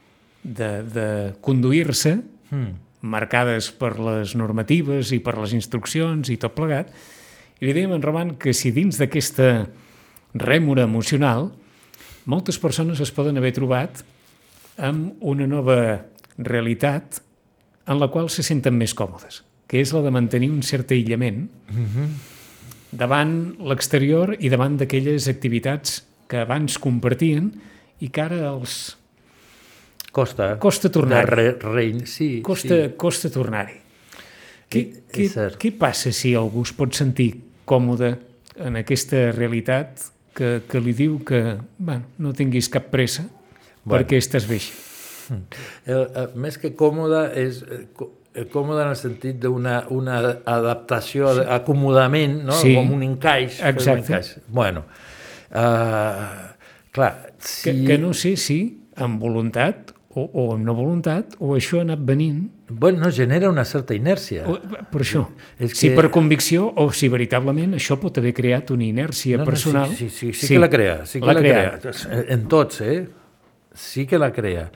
de, 0.45 0.83
de 0.83 1.07
conduir-se, 1.41 2.19
Mm. 2.53 2.75
Marcades 3.03 3.71
per 3.75 3.97
les 3.99 4.37
normatives 4.39 5.11
i 5.13 5.19
per 5.23 5.37
les 5.41 5.53
instruccions 5.57 6.31
i 6.31 6.39
tot 6.41 6.55
plegat, 6.55 6.93
i 7.61 7.67
li 7.67 7.75
dèiem 7.75 7.95
en 7.95 8.03
Roman 8.03 8.35
que 8.39 8.55
si 8.55 8.73
dins 8.75 8.99
d'aquesta 8.99 9.67
rèmora 10.39 10.87
emocional 10.89 11.51
moltes 12.25 12.59
persones 12.63 13.03
es 13.03 13.11
poden 13.15 13.39
haver 13.39 13.53
trobat 13.55 14.03
amb 14.79 15.19
una 15.21 15.47
nova 15.47 15.79
realitat 16.39 17.21
en 17.91 17.99
la 17.99 18.09
qual 18.09 18.31
se 18.31 18.45
senten 18.47 18.79
més 18.79 18.95
còmodes, 18.95 19.43
que 19.67 19.83
és 19.83 19.93
la 19.93 20.03
de 20.03 20.15
mantenir 20.15 20.51
un 20.51 20.63
cert 20.63 20.95
aïllament 20.95 21.49
davant 22.93 23.57
l'exterior 23.59 24.37
i 24.39 24.49
davant 24.49 24.79
d'aquelles 24.79 25.29
activitats 25.29 26.03
que 26.29 26.43
abans 26.45 26.79
compartien 26.79 27.51
i 28.01 28.09
que 28.09 28.23
ara 28.23 28.41
els 28.53 28.97
Costa. 30.13 30.59
Costa 30.61 30.91
tornar-hi. 30.93 31.31
Re, 31.31 31.47
re, 31.61 31.87
sí, 32.07 32.43
costa, 32.45 32.77
sí. 32.77 32.95
costa 33.01 33.31
tornar-hi. 33.33 33.79
Què, 34.73 34.83
què, 35.13 35.29
què 35.61 35.73
passa 35.77 36.13
si 36.17 36.35
algú 36.37 36.65
es 36.67 36.73
pot 36.77 36.95
sentir 36.97 37.31
còmode 37.69 38.15
en 38.61 38.77
aquesta 38.81 39.31
realitat 39.33 40.11
que, 40.37 40.63
que 40.69 40.81
li 40.81 40.95
diu 40.97 41.19
que 41.29 41.43
bueno, 41.77 42.09
no 42.21 42.33
tinguis 42.37 42.69
cap 42.73 42.89
pressa 42.93 43.25
Bueno. 43.83 43.99
perquè 43.99 44.19
estàs 44.23 44.47
bé 44.47 44.59
així? 44.61 44.75
El, 45.87 46.03
el, 46.05 46.35
més 46.39 46.59
que 46.61 46.73
còmode 46.79 47.23
és 47.41 47.63
eh, 47.65 47.81
eh, 48.35 48.45
còmode 48.53 48.85
en 48.85 48.93
el 48.93 48.99
sentit 48.99 49.39
d'una 49.43 49.79
una 49.95 50.19
adaptació, 50.51 51.31
sí. 51.39 51.47
acomodament, 51.57 52.41
no? 52.47 52.59
Sí. 52.59 52.75
com 52.77 52.93
un 52.99 53.03
encaix. 53.07 53.59
fer 53.59 53.73
un 53.73 53.81
Exacte. 53.81 54.05
encaix. 54.05 54.31
Bueno, 54.49 54.85
uh, 55.51 56.29
clar, 56.95 57.13
si... 57.39 57.65
Que, 57.65 57.75
que 57.91 57.99
no 58.03 58.13
sé 58.19 58.37
si 58.37 58.59
amb 59.03 59.23
voluntat 59.23 59.92
o, 60.15 60.29
o 60.33 60.55
amb 60.55 60.65
no 60.67 60.75
voluntat 60.75 61.37
o 61.41 61.55
això 61.57 61.79
ha 61.79 61.83
anat 61.87 62.01
venint 62.05 62.51
Bueno, 62.69 63.11
genera 63.11 63.51
una 63.51 63.65
certa 63.65 63.95
inèrcia. 63.95 64.47
o, 64.49 64.59
per 64.91 65.01
això, 65.03 65.27
és 65.59 65.73
si 65.77 65.89
que- 65.91 65.95
per 65.97 66.11
convicció 66.11 66.73
o 66.77 66.91
si 66.93 67.09
veritablement 67.09 67.75
això 67.75 67.99
pot 68.01 68.17
haver 68.19 68.33
creat 68.35 68.71
una 68.71 68.85
inèrcia 68.85 69.37
No, 69.37 69.45
no, 69.45 69.51
personal. 69.51 69.89
sí, 69.91 70.09
sí, 70.09 70.33
sí, 70.33 70.47
sí, 70.47 70.55
que 70.55 70.61
la 70.61 70.71
crea, 70.71 71.05
sí 71.07 71.21
que 71.21 71.27
L'ha 71.27 71.33
la 71.35 71.41
creat. 71.41 71.81
crea. 71.81 72.25
En 72.29 72.47
tots, 72.49 72.81
eh? 72.81 73.09
Sí 73.75 74.07
que 74.07 74.19
la 74.19 74.33
crea. 74.33 74.71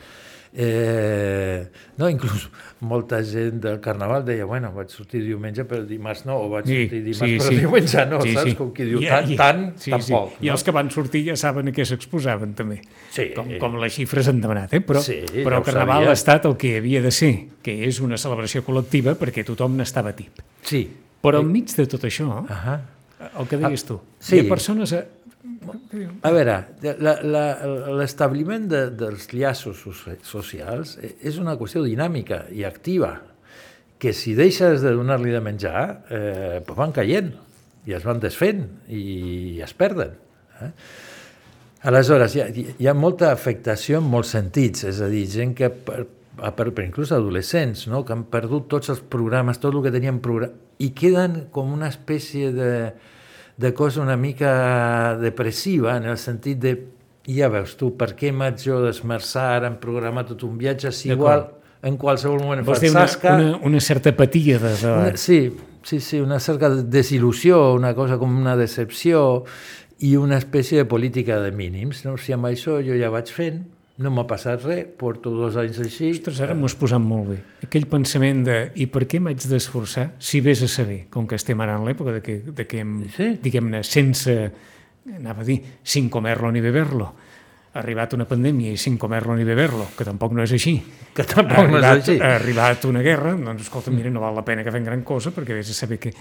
Eh, 0.58 1.68
no, 2.00 2.08
inclús 2.08 2.46
molta 2.80 3.18
gent 3.24 3.58
del 3.60 3.76
Carnaval 3.84 4.22
deia, 4.24 4.46
bueno, 4.48 4.70
vaig 4.72 4.88
sortir 4.88 5.20
diumenge 5.24 5.66
però 5.68 5.82
dimarts 5.84 6.22
no, 6.24 6.38
o 6.44 6.48
vaig 6.48 6.64
sortir 6.70 7.00
dimarts 7.04 7.44
però 7.44 7.50
diumenge 7.58 8.04
no, 8.08 8.20
saps? 8.24 8.54
Com 8.56 8.70
qui 8.76 8.86
diu, 8.88 9.02
tant, 9.04 9.28
tant, 9.36 9.60
sí, 9.80 9.92
tampoc. 9.92 10.30
Sí. 10.38 10.46
I 10.46 10.52
els 10.54 10.64
que 10.64 10.74
van 10.76 10.88
sortir 10.94 11.22
ja 11.26 11.36
saben 11.40 11.68
a 11.68 11.74
què 11.76 11.84
s'exposaven, 11.88 12.54
també. 12.56 12.78
Sí. 13.12 13.28
Com, 13.36 13.50
com 13.60 13.76
les 13.82 13.98
xifres 13.98 14.30
han 14.32 14.40
demanat, 14.40 14.72
eh? 14.78 14.80
Però, 14.80 15.02
Sí, 15.04 15.18
però 15.36 15.58
ja 15.58 15.60
el 15.60 15.66
Carnaval 15.68 16.00
sabia. 16.06 16.14
ha 16.14 16.18
estat 16.22 16.48
el 16.48 16.56
que 16.60 16.72
havia 16.80 17.02
de 17.04 17.12
ser, 17.12 17.32
que 17.60 17.76
és 17.90 18.00
una 18.00 18.16
celebració 18.20 18.64
col·lectiva 18.64 19.16
perquè 19.20 19.44
tothom 19.44 19.76
n'estava 19.76 20.14
tip. 20.16 20.40
Sí. 20.64 20.86
Però 21.20 21.44
enmig 21.44 21.68
de 21.76 21.84
tot 21.90 22.08
això, 22.08 22.30
Ahà. 22.48 22.78
el 23.28 23.48
que 23.50 23.60
deies 23.60 23.84
tu, 23.84 24.00
sí. 24.20 24.38
hi 24.38 24.44
ha 24.46 24.48
persones... 24.48 24.96
A... 24.96 25.04
A 26.26 26.32
veure, 26.34 26.56
l'establiment 27.96 28.68
de, 28.70 28.82
dels 29.04 29.28
llaços 29.32 29.80
soci- 29.84 30.18
socials 30.26 30.96
eh, 31.00 31.14
és 31.26 31.38
una 31.42 31.56
qüestió 31.58 31.82
dinàmica 31.84 32.44
i 32.54 32.64
activa, 32.68 33.14
que 33.98 34.12
si 34.12 34.34
deixes 34.36 34.82
de 34.84 34.92
donar-li 34.92 35.32
de 35.32 35.40
menjar, 35.40 35.82
eh, 36.12 36.62
pues 36.66 36.78
van 36.78 36.92
caient 36.96 37.32
i 37.86 37.94
es 37.96 38.04
van 38.04 38.20
desfent 38.20 38.64
i 38.92 39.60
es 39.64 39.72
perden. 39.78 40.16
Eh? 40.60 40.70
Aleshores, 41.86 42.34
hi 42.34 42.42
ha, 42.42 42.46
hi 42.50 42.88
ha 42.90 42.94
molta 42.98 43.30
afectació 43.30 44.00
en 44.02 44.08
molts 44.10 44.32
sentits, 44.34 44.84
és 44.90 45.00
a 45.04 45.08
dir, 45.12 45.24
gent 45.30 45.54
que, 45.56 45.70
per, 45.70 46.02
per, 46.36 46.70
per 46.74 46.84
inclús 46.84 47.12
adolescents, 47.14 47.86
no? 47.92 48.02
que 48.04 48.14
han 48.16 48.24
perdut 48.32 48.66
tots 48.72 48.90
els 48.92 49.02
programes, 49.12 49.60
tot 49.62 49.76
el 49.76 49.84
que 49.84 49.94
tenien 49.94 50.18
programat, 50.24 50.56
i 50.82 50.90
queden 50.98 51.46
com 51.54 51.70
una 51.72 51.88
espècie 51.92 52.50
de, 52.52 52.72
de 53.56 53.72
cosa 53.74 54.02
una 54.02 54.16
mica 54.16 55.16
depressiva, 55.20 55.96
en 55.96 56.04
el 56.04 56.18
sentit 56.20 56.58
de 56.60 56.74
ja 57.26 57.48
veus 57.50 57.74
tu, 57.78 57.90
per 57.98 58.12
què 58.18 58.30
m'haig 58.32 58.60
jo 58.62 58.80
d'esmerçar 58.84 59.46
ara 59.56 59.70
en 59.72 59.78
programar 59.82 60.26
tot 60.28 60.44
un 60.46 60.58
viatge 60.60 60.92
si 60.94 61.10
igual 61.10 61.48
en 61.86 61.96
qualsevol 61.98 62.42
moment 62.42 62.62
Vols 62.66 62.78
faig 62.78 62.88
dir 62.88 62.92
una, 62.94 63.06
sasca... 63.06 63.34
una, 63.34 63.56
una 63.66 63.80
certa 63.80 64.12
apatia 64.14 64.60
de... 64.62 64.74
de... 64.82 64.92
Una, 64.92 65.16
sí, 65.16 65.40
sí, 65.82 66.00
sí, 66.00 66.20
una 66.20 66.38
certa 66.40 66.70
desil·lusió, 66.70 67.72
una 67.74 67.94
cosa 67.98 68.18
com 68.18 68.36
una 68.36 68.56
decepció 68.58 69.44
i 70.04 70.14
una 70.20 70.38
espècie 70.38 70.82
de 70.82 70.88
política 70.88 71.40
de 71.40 71.52
mínims. 71.56 72.04
No? 72.06 72.16
Si 72.20 72.34
amb 72.36 72.50
això 72.50 72.78
jo 72.84 72.96
ja 72.98 73.10
vaig 73.12 73.32
fent, 73.32 73.64
no 73.98 74.10
m'ha 74.12 74.26
passat 74.28 74.64
res, 74.66 74.84
porto 75.00 75.30
dos 75.32 75.56
anys 75.56 75.78
així... 75.80 76.10
Ostres, 76.18 76.40
ara 76.44 76.54
m'ho 76.54 76.68
has 76.68 76.74
posat 76.76 77.00
molt 77.00 77.30
bé. 77.30 77.36
Aquell 77.64 77.86
pensament 77.88 78.42
de 78.44 78.56
i 78.82 78.88
per 78.92 79.06
què 79.08 79.20
m'haig 79.24 79.46
d'esforçar 79.48 80.10
si 80.20 80.42
vés 80.44 80.60
a 80.66 80.68
saber, 80.68 81.06
com 81.12 81.24
que 81.28 81.38
estem 81.40 81.60
ara 81.64 81.78
en 81.78 81.86
l'època 81.88 82.12
de 82.18 82.20
que, 82.24 82.40
de 82.44 82.66
que 82.68 82.84
Sí. 83.16 83.30
diguem-ne, 83.42 83.80
sense, 83.86 84.34
anava 85.16 85.40
a 85.40 85.48
dir, 85.48 85.62
sin 85.82 86.10
comerlo 86.12 86.52
ni 86.52 86.60
beberlo, 86.60 87.14
ha 87.72 87.80
arribat 87.80 88.12
una 88.16 88.24
pandèmia 88.28 88.72
i 88.72 88.76
sin 88.80 88.96
comerlo 89.00 89.34
ni 89.36 89.44
beberlo, 89.44 89.88
que 89.96 90.04
tampoc 90.04 90.32
no 90.32 90.44
és 90.44 90.52
així. 90.52 90.76
Que 91.16 91.24
tampoc 91.24 91.64
ha 91.64 91.68
no 91.68 91.78
és 91.78 91.84
arribat, 91.84 92.02
així. 92.08 92.20
Ha 92.20 92.34
arribat 92.36 92.84
una 92.88 93.02
guerra, 93.04 93.32
doncs 93.36 93.66
escolta, 93.66 93.92
mira, 93.92 94.12
no 94.12 94.20
val 94.20 94.36
la 94.36 94.44
pena 94.44 94.64
que 94.64 94.72
fem 94.72 94.84
gran 94.84 95.02
cosa 95.04 95.32
perquè 95.32 95.56
vés 95.56 95.72
a 95.72 95.76
saber 95.76 95.98
que... 96.00 96.12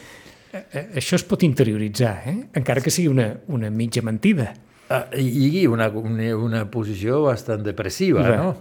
Eh, 0.56 0.64
eh, 0.72 0.86
Això 1.02 1.20
es 1.20 1.24
pot 1.28 1.44
interioritzar, 1.44 2.16
eh? 2.28 2.38
encara 2.56 2.80
que 2.84 2.92
sigui 2.92 3.08
una, 3.12 3.34
una 3.52 3.70
mitja 3.72 4.04
mentida. 4.04 4.54
Ah, 4.90 5.08
I 5.18 5.66
una, 5.68 5.90
una, 5.90 6.66
posició 6.70 7.24
bastant 7.24 7.64
depressiva, 7.66 8.22
Bé. 8.22 8.38
no? 8.38 8.56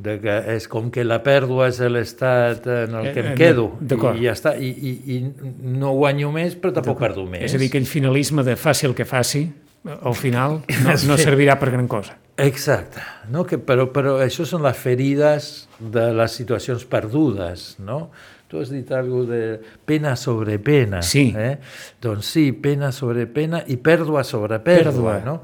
De 0.00 0.18
que 0.22 0.34
és 0.54 0.68
com 0.70 0.90
que 0.92 1.02
la 1.04 1.18
pèrdua 1.24 1.66
és 1.68 1.80
l'estat 1.90 2.66
en 2.70 2.94
el 3.00 3.08
que 3.12 3.20
Eh, 3.20 3.24
em 3.24 3.32
eh, 3.32 3.36
quedo 3.36 3.64
d'acord. 3.80 4.16
i 4.20 4.28
ja 4.28 4.34
està, 4.36 4.54
i, 4.56 4.68
i, 4.70 4.92
i 5.16 5.18
no 5.66 5.94
guanyo 5.96 6.30
més 6.32 6.54
però 6.54 6.72
tampoc 6.76 7.00
perdo 7.00 7.24
més. 7.26 7.42
És 7.48 7.56
a 7.56 7.58
dir, 7.58 7.68
aquell 7.72 7.88
finalisme 7.90 8.44
de 8.46 8.54
faci 8.56 8.86
el 8.86 8.94
que 8.94 9.04
faci, 9.04 9.48
al 9.84 10.14
final 10.14 10.60
no, 10.84 10.94
no 11.08 11.16
servirà 11.26 11.56
per 11.58 11.72
gran 11.72 11.88
cosa. 11.88 12.14
Exacte, 12.36 13.00
no? 13.28 13.44
que, 13.44 13.58
però, 13.58 13.88
però 13.92 14.18
això 14.22 14.46
són 14.48 14.62
les 14.62 14.76
ferides 14.78 15.50
de 15.80 16.06
les 16.16 16.32
situacions 16.38 16.84
perdudes, 16.88 17.74
no? 17.80 18.10
Tu 18.50 18.58
has 18.58 18.70
dit 18.72 18.88
alguna 18.90 19.30
de 19.30 19.42
pena 19.86 20.16
sobre 20.16 20.56
pena. 20.58 21.02
Sí. 21.06 21.28
Eh? 21.38 21.58
Doncs 22.02 22.26
sí, 22.34 22.48
pena 22.52 22.90
sobre 22.90 23.28
pena 23.30 23.60
i 23.70 23.76
pèrdua 23.78 24.24
sobre 24.26 24.58
pèrdua. 24.58 24.90
Pèrdua. 24.90 25.18
No? 25.22 25.36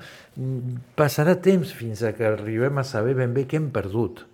Passarà 0.96 1.37
temps 1.40 1.70
fins 1.72 2.03
a 2.05 2.12
que 2.16 2.27
arribem 2.29 2.79
a 2.79 2.85
saber 2.85 3.14
ben 3.16 3.33
bé 3.37 3.46
què 3.49 3.57
hem 3.61 3.70
perdut. 3.72 4.25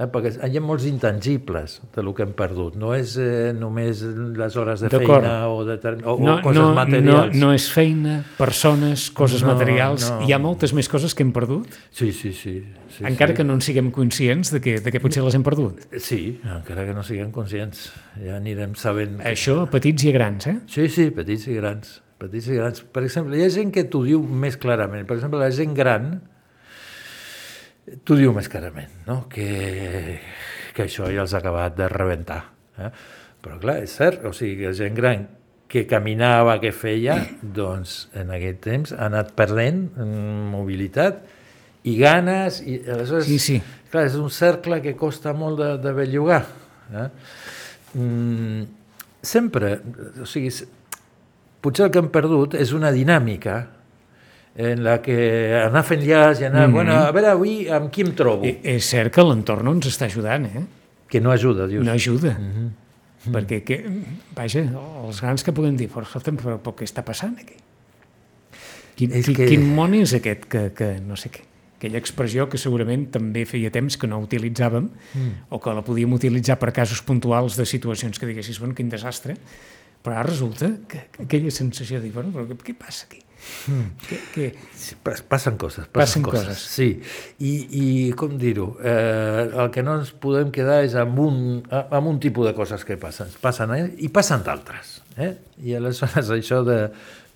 Eh? 0.00 0.06
Perquè 0.08 0.30
hi 0.48 0.56
ha 0.56 0.60
molts 0.64 0.86
intangibles 0.88 1.74
de 1.92 2.02
lo 2.02 2.14
que 2.16 2.24
hem 2.24 2.30
perdut. 2.36 2.78
No 2.80 2.94
és 2.96 3.12
eh, 3.20 3.50
només 3.52 4.00
les 4.38 4.56
hores 4.56 4.80
de 4.80 4.88
feina 4.88 5.34
o, 5.52 5.58
de, 5.68 5.76
o, 6.08 6.14
No, 6.16 6.38
o 6.38 6.40
coses 6.40 6.56
no, 6.56 6.70
no, 6.70 6.74
materials. 6.78 7.36
no 7.36 7.50
és 7.52 7.66
feina, 7.70 8.22
persones, 8.38 9.10
coses 9.12 9.44
No, 9.44 9.52
materials. 9.52 10.08
no. 10.10 10.22
Hi 10.24 10.32
ha 10.32 10.38
moltes 10.40 10.72
més 10.72 10.88
coses 10.88 11.12
que 11.14 11.22
hem 11.26 11.32
perdut, 11.36 11.76
Sí, 11.90 12.08
sí, 12.16 12.32
sí. 12.32 12.54
sí 12.88 13.04
encara 13.04 13.34
sí. 13.34 13.36
que 13.42 13.44
no 13.44 13.52
en 13.58 13.60
siguem 13.60 13.90
conscients 13.92 14.50
de 14.56 14.62
que, 14.64 14.78
de 14.80 14.90
que 14.94 15.00
potser 15.04 15.22
les 15.26 15.36
hem 15.36 15.44
perdut. 15.44 15.84
Sí, 16.00 16.38
encara 16.42 16.86
que 16.88 16.96
no 16.96 17.04
siguem 17.04 17.28
conscients, 17.30 17.90
ja 18.16 18.38
anirem 18.40 18.72
sabent. 18.74 19.20
Això 19.28 19.60
a 19.66 19.68
petits 19.70 20.08
i 20.08 20.14
a 20.14 20.16
grans, 20.16 20.48
eh? 20.48 20.56
Sí, 20.72 20.88
sí, 20.88 21.10
petits 21.12 21.46
i 21.52 21.58
grans. 21.60 21.98
Petits 22.22 22.48
i 22.52 22.58
grans. 22.60 22.84
Per 22.94 23.02
exemple, 23.02 23.34
hi 23.38 23.42
ha 23.46 23.50
gent 23.50 23.72
que 23.74 23.82
t'ho 23.90 24.04
diu 24.06 24.22
més 24.22 24.56
clarament. 24.60 25.06
Per 25.08 25.16
exemple, 25.18 25.40
la 25.42 25.50
gent 25.54 25.74
gran 25.74 26.12
t'ho 28.06 28.16
diu 28.18 28.32
més 28.34 28.48
clarament, 28.50 28.92
no? 29.08 29.24
que, 29.32 30.18
que 30.76 30.84
això 30.86 31.08
ja 31.10 31.24
els 31.24 31.34
ha 31.34 31.40
acabat 31.42 31.76
de 31.78 31.88
rebentar. 31.90 32.42
Eh? 32.78 32.90
Però 33.42 33.58
clar, 33.62 33.80
és 33.82 33.94
cert, 33.98 34.22
o 34.28 34.32
sigui, 34.36 34.60
que 34.60 34.70
la 34.70 34.76
gent 34.78 34.94
gran 34.98 35.24
que 35.72 35.86
caminava, 35.88 36.58
que 36.62 36.70
feia, 36.76 37.16
doncs 37.58 38.04
en 38.18 38.30
aquest 38.34 38.60
temps 38.68 38.92
ha 38.94 39.06
anat 39.08 39.32
perdent 39.38 39.86
mm, 39.96 40.50
mobilitat 40.52 41.24
i 41.88 41.96
ganes, 41.98 42.60
i 42.62 42.78
aleshores, 42.86 43.26
Sí, 43.26 43.40
sí. 43.42 43.56
clar, 43.90 44.06
és 44.06 44.14
un 44.20 44.30
cercle 44.30 44.78
que 44.84 44.94
costa 44.98 45.32
molt 45.34 45.58
de, 45.58 45.72
de 45.82 45.94
bellugar. 45.96 46.44
Eh? 46.92 47.08
Mm, 47.98 48.62
sempre, 49.26 49.74
o 50.22 50.28
sigui, 50.28 50.52
potser 51.62 51.86
el 51.86 51.94
que 51.94 52.02
hem 52.02 52.10
perdut 52.12 52.58
és 52.58 52.74
una 52.76 52.90
dinàmica 52.94 53.56
en 54.54 54.82
la 54.84 54.98
que 55.00 55.16
anar 55.62 55.84
fent 55.88 56.02
llaç 56.04 56.42
i 56.42 56.44
anar, 56.44 56.66
mm 56.66 56.70
-hmm. 56.70 56.74
bueno, 56.74 56.92
a 56.92 57.10
veure 57.12 57.28
avui 57.28 57.68
amb 57.70 57.90
qui 57.90 58.02
em 58.02 58.14
trobo, 58.14 58.44
I, 58.44 58.58
és 58.62 58.84
cert 58.84 59.14
que 59.14 59.22
l'entorn 59.22 59.64
no 59.64 59.72
ens 59.72 59.86
està 59.86 60.06
ajudant, 60.06 60.44
eh? 60.44 60.64
que 61.08 61.20
no 61.20 61.30
ajuda, 61.30 61.66
dius. 61.66 61.84
No 61.84 61.92
ajuda. 61.92 62.36
Perquè, 63.32 63.62
que, 63.62 63.84
vaja, 64.34 64.64
els 65.06 65.20
grans 65.20 65.44
que 65.44 65.52
puguem 65.52 65.76
dir, 65.76 65.88
però, 65.88 66.04
però, 66.04 66.58
però 66.58 66.74
què 66.74 66.84
està 66.84 67.04
passant 67.06 67.36
aquí? 67.38 67.54
Quin, 68.96 69.12
És 69.12 69.26
qui, 69.26 69.34
que- 69.34 69.46
quin 69.46 69.74
món 69.74 69.94
és 69.94 70.12
aquest 70.14 70.46
que, 70.50 70.72
que 70.74 71.00
no 71.00 71.16
sé 71.16 71.30
què? 71.30 71.44
Aquella 71.78 71.98
expressió 71.98 72.48
que 72.48 72.58
segurament 72.58 73.08
també 73.10 73.44
feia 73.44 73.70
temps 73.74 73.96
que 73.98 74.06
no 74.06 74.20
utilitzàvem 74.22 74.84
mm. 74.88 75.30
o 75.50 75.58
que 75.58 75.72
la 75.74 75.82
podíem 75.82 76.12
utilitzar 76.12 76.58
per 76.58 76.72
casos 76.72 77.02
puntuals 77.02 77.56
de 77.56 77.66
situacions 77.66 78.18
que 78.18 78.26
diguessis, 78.26 78.60
bueno, 78.62 78.74
quin 78.74 78.90
desastre, 78.92 79.34
però 80.02 80.16
ara 80.18 80.28
resulta 80.30 80.68
que, 80.88 81.06
que 81.14 81.22
aquella 81.28 81.50
sensació 81.54 82.00
de 82.00 82.08
dir, 82.08 82.12
bueno, 82.16 82.32
però 82.34 82.46
què, 82.50 82.56
què 82.70 82.74
passa 82.78 83.06
aquí? 83.08 83.20
Mm. 83.66 83.86
Que, 84.06 84.18
que, 84.34 84.44
Sí, 84.78 84.94
pas- 85.02 85.22
passen 85.26 85.56
coses, 85.58 85.88
Passen 85.90 86.22
passen, 86.22 86.22
coses. 86.22 86.46
coses. 86.46 86.62
Sí, 86.76 86.88
i, 87.42 87.52
i 87.78 87.86
com 88.18 88.36
dir-ho, 88.38 88.68
eh, 88.82 89.48
el 89.64 89.70
que 89.74 89.82
no 89.82 89.96
ens 89.98 90.12
podem 90.22 90.52
quedar 90.54 90.80
és 90.86 90.94
amb 90.98 91.18
un, 91.22 91.40
amb 91.70 92.06
un 92.06 92.20
tipus 92.22 92.46
de 92.46 92.54
coses 92.54 92.84
que 92.86 92.96
passen. 93.02 93.30
Passen 93.42 93.74
eh? 93.74 93.82
i 94.06 94.12
passen 94.14 94.44
d'altres. 94.46 95.00
Eh? 95.18 95.32
I 95.66 95.74
aleshores 95.80 96.30
això 96.38 96.62
de 96.66 96.78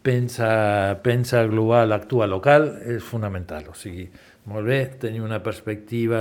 pensa, 0.06 1.00
pensa 1.02 1.42
global, 1.50 1.90
actua 1.92 2.28
local, 2.30 2.68
és 2.86 3.02
fonamental. 3.02 3.66
O 3.72 3.74
sigui, 3.74 4.06
molt 4.46 4.66
bé, 4.70 4.78
tenir 5.02 5.24
una 5.26 5.42
perspectiva 5.42 6.20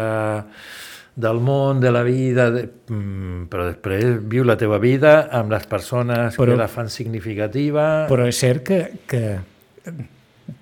del 1.16 1.40
món, 1.40 1.80
de 1.80 1.92
la 1.96 2.04
vida, 2.04 2.50
de, 2.52 2.66
mm, 2.90 3.46
però 3.52 3.70
després 3.70 4.18
viu 4.28 4.44
la 4.44 4.58
teva 4.60 4.78
vida 4.84 5.30
amb 5.32 5.52
les 5.52 5.66
persones 5.66 6.36
Però- 6.36 6.52
que 6.52 6.58
la 6.60 6.68
fan 6.68 6.90
significativa. 6.90 8.08
Però 8.10 8.28
és 8.28 8.38
cert 8.38 8.64
que, 8.64 8.82
que 9.08 9.40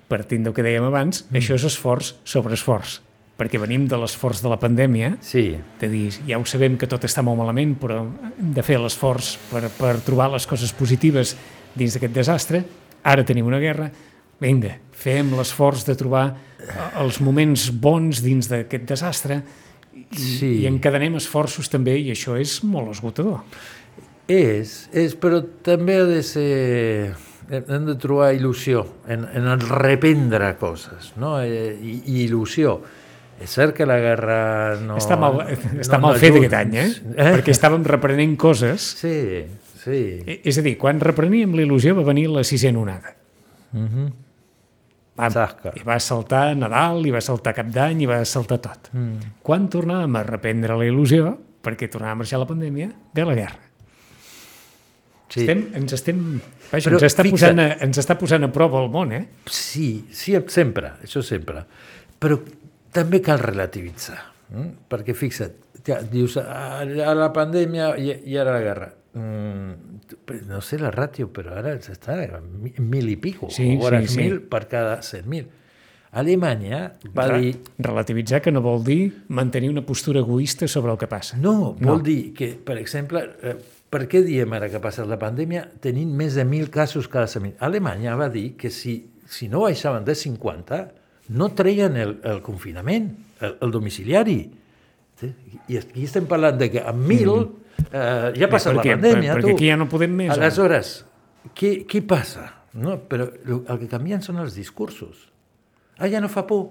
partint 0.08 0.44
del 0.44 0.54
que 0.54 0.62
dèiem 0.62 0.84
abans, 0.86 1.24
mm. 1.26 1.40
això 1.40 1.58
és 1.58 1.64
esforç 1.66 2.14
sobre 2.24 2.54
esforç, 2.54 3.00
perquè 3.36 3.58
venim 3.58 3.88
de 3.90 3.98
l'esforç 3.98 4.42
de 4.44 4.48
la 4.52 4.60
pandèmia, 4.62 5.16
Sí, 5.20 5.56
de 5.80 5.88
dir, 5.90 6.12
ja 6.28 6.38
ho 6.38 6.44
sabem 6.46 6.78
que 6.78 6.86
tot 6.86 7.02
està 7.02 7.24
molt 7.26 7.40
malament, 7.40 7.74
però 7.80 8.04
hem 8.04 8.54
de 8.54 8.62
fer 8.62 8.78
l'esforç 8.78 9.34
per, 9.50 9.66
per 9.74 9.96
trobar 10.06 10.30
les 10.36 10.46
coses 10.46 10.72
positives 10.72 11.34
dins 11.74 11.96
d'aquest 11.96 12.14
desastre. 12.14 12.62
Ara 13.02 13.24
tenim 13.26 13.46
una 13.46 13.58
guerra, 13.58 13.90
vinga, 14.40 14.78
fem 14.92 15.34
l'esforç 15.34 15.84
de 15.88 15.96
trobar 15.98 16.28
eh, 16.30 17.02
els 17.02 17.20
moments 17.20 17.70
bons 17.74 18.22
dins 18.22 18.46
d'aquest 18.48 18.86
desastre 18.86 19.42
Sí. 20.14 20.60
i 20.62 20.66
encadenem 20.70 21.16
esforços 21.18 21.68
també, 21.72 21.96
i 21.98 22.10
això 22.14 22.36
és 22.40 22.62
molt 22.64 22.90
esgotador. 22.94 23.40
És, 24.28 24.88
és, 24.92 25.14
però 25.20 25.42
també 25.64 25.98
ha 26.00 26.04
de 26.08 26.22
ser... 26.22 27.14
Hem 27.50 27.84
de 27.84 27.94
trobar 28.00 28.30
il·lusió 28.32 28.86
en, 29.06 29.26
en 29.36 29.48
el 29.52 29.60
reprendre 29.68 30.54
coses, 30.56 31.10
no? 31.20 31.34
Eh, 31.44 31.74
I, 31.76 31.98
i 32.08 32.22
il·lusió. 32.24 32.78
És 33.44 33.52
cert 33.52 33.74
que 33.76 33.84
la 33.84 33.98
guerra 34.00 34.38
no... 34.80 34.96
està 34.96 35.18
mal, 35.20 35.42
està 35.76 35.98
no- 35.98 36.06
mal 36.06 36.16
no 36.16 36.22
fet 36.22 36.38
aquest 36.38 36.56
any, 36.56 36.76
eh? 36.80 36.88
perquè 37.34 37.52
estàvem 37.52 37.84
reprenent 37.84 38.36
coses 38.40 38.86
Sí, 39.02 39.44
sí. 39.82 40.00
Eh, 40.24 40.38
És 40.46 40.56
a 40.56 40.64
dir, 40.64 40.78
quan 40.80 41.02
repreníem 41.04 41.52
la 41.58 41.66
il·lusió 41.66 41.92
va 41.98 42.06
venir 42.06 42.30
la 42.32 42.44
sisena 42.48 42.80
onada. 42.80 43.12
Mm 43.74 43.88
-hmm. 43.88 44.12
Va, 45.14 45.28
Zasca. 45.30 45.70
I 45.78 45.84
va 45.86 45.98
saltar 46.02 46.56
Nadal, 46.58 47.04
i 47.06 47.12
va 47.14 47.20
saltar 47.22 47.52
Cap 47.54 47.68
d'Any, 47.70 48.00
i 48.02 48.08
va 48.10 48.22
saltar 48.26 48.58
tot. 48.64 48.88
Mm. 48.96 49.34
Quan 49.46 49.68
tornàvem 49.70 50.16
a 50.18 50.24
reprendre 50.26 50.74
la 50.80 50.88
il·lusió, 50.88 51.36
perquè 51.64 51.86
tornava 51.92 52.16
a 52.16 52.20
marxar 52.22 52.40
la 52.42 52.48
pandèmia, 52.50 52.90
ve 53.14 53.24
la 53.28 53.36
guerra. 53.38 53.60
Sí. 55.30 55.42
Estem, 55.42 55.62
ens 55.78 55.94
estem... 55.96 56.18
Vaja, 56.70 56.90
Però 56.90 56.98
ens, 56.98 57.06
està 57.08 57.24
fixa- 57.26 57.34
posant 57.48 57.62
a, 57.62 57.66
ens 57.86 57.98
està 58.02 58.16
posant 58.20 58.44
a 58.46 58.50
prova 58.54 58.82
el 58.84 58.90
món, 58.92 59.14
eh? 59.16 59.22
Sí, 59.50 60.04
sí, 60.14 60.34
sempre, 60.52 60.92
això 61.06 61.22
sempre. 61.26 61.64
Però 62.22 62.38
també 62.94 63.20
cal 63.24 63.40
relativitzar, 63.42 64.18
mm? 64.52 64.68
perquè 64.90 65.14
fixa't, 65.18 65.56
ja, 65.86 65.98
dius, 66.10 66.36
a, 66.42 66.82
a 66.84 67.14
la 67.18 67.30
pandèmia 67.34 67.94
i, 67.98 68.12
i 68.30 68.38
ara 68.38 68.54
la 68.58 68.62
guerra. 68.66 68.90
Mm, 69.18 69.93
no 70.48 70.60
sé 70.60 70.78
la 70.78 70.90
ràtio, 70.92 71.28
però 71.32 71.54
ara 71.58 71.74
està 71.78 72.14
a 72.36 72.40
mi- 72.40 72.74
mil 72.78 73.08
i 73.10 73.16
pico, 73.16 73.48
Sí, 73.50 73.78
o 73.80 73.88
sí, 73.90 74.06
sí. 74.08 74.18
mil 74.20 74.40
per 74.42 74.66
cada 74.68 74.98
100.000. 75.02 75.46
Alemanya 76.14 76.92
va 77.16 77.26
Re- 77.26 77.40
dir... 77.40 77.56
Relativitzar 77.78 78.40
que 78.42 78.52
no 78.52 78.60
vol 78.62 78.84
dir 78.86 79.24
mantenir 79.28 79.70
una 79.70 79.82
postura 79.84 80.20
egoista 80.20 80.68
sobre 80.68 80.92
el 80.92 80.98
que 80.98 81.08
passa. 81.08 81.36
No, 81.36 81.74
No. 81.80 81.88
vol 81.94 82.02
dir 82.04 82.32
que, 82.34 82.52
per 82.54 82.78
exemple, 82.78 83.24
eh, 83.42 83.56
per 83.90 84.06
què 84.08 84.22
diem 84.22 84.52
ara 84.54 84.68
que 84.70 84.76
ha 84.78 84.82
passat 84.82 85.08
la 85.10 85.18
pandèmia 85.18 85.64
tenint 85.82 86.12
més 86.14 86.34
de 86.38 86.44
1.000 86.44 86.70
casos 86.70 87.08
cada 87.08 87.26
100.000? 87.26 87.56
Alemanya 87.58 88.14
va 88.16 88.28
dir 88.28 88.54
que 88.56 88.70
si, 88.70 89.10
si 89.26 89.48
no 89.48 89.62
baixaven 89.66 90.04
de 90.04 90.14
50 90.14 90.92
no 91.34 91.48
treien 91.54 91.96
el, 91.96 92.20
el 92.22 92.42
confinament, 92.42 93.10
el, 93.40 93.56
el 93.60 93.70
domiciliari. 93.72 94.38
I 95.68 95.78
aquí 95.78 96.04
estem 96.04 96.26
parlant 96.28 96.58
de 96.60 96.70
que 96.70 96.80
amb 96.84 97.06
1.000 97.08 97.48
eh, 97.90 98.32
ja 98.38 98.46
ha 98.46 98.50
passat 98.52 98.74
per 98.74 98.80
la 98.82 98.96
pandèmia. 98.96 99.34
Per- 99.34 99.42
tu. 99.42 99.48
perquè 99.48 99.56
aquí 99.58 99.68
ja 99.70 99.76
no 99.80 99.88
podem 99.90 100.14
més, 100.14 100.30
ara. 100.32 100.42
Aleshores, 100.46 100.92
què, 101.54 101.74
què 101.90 102.02
passa? 102.06 102.48
No? 102.74 102.96
Però 103.08 103.28
el 103.46 103.78
que 103.78 103.88
canvien 103.90 104.22
són 104.24 104.40
els 104.42 104.56
discursos. 104.58 105.28
Ah, 105.98 106.08
ja 106.10 106.20
no 106.20 106.28
fa 106.28 106.42
por. 106.46 106.70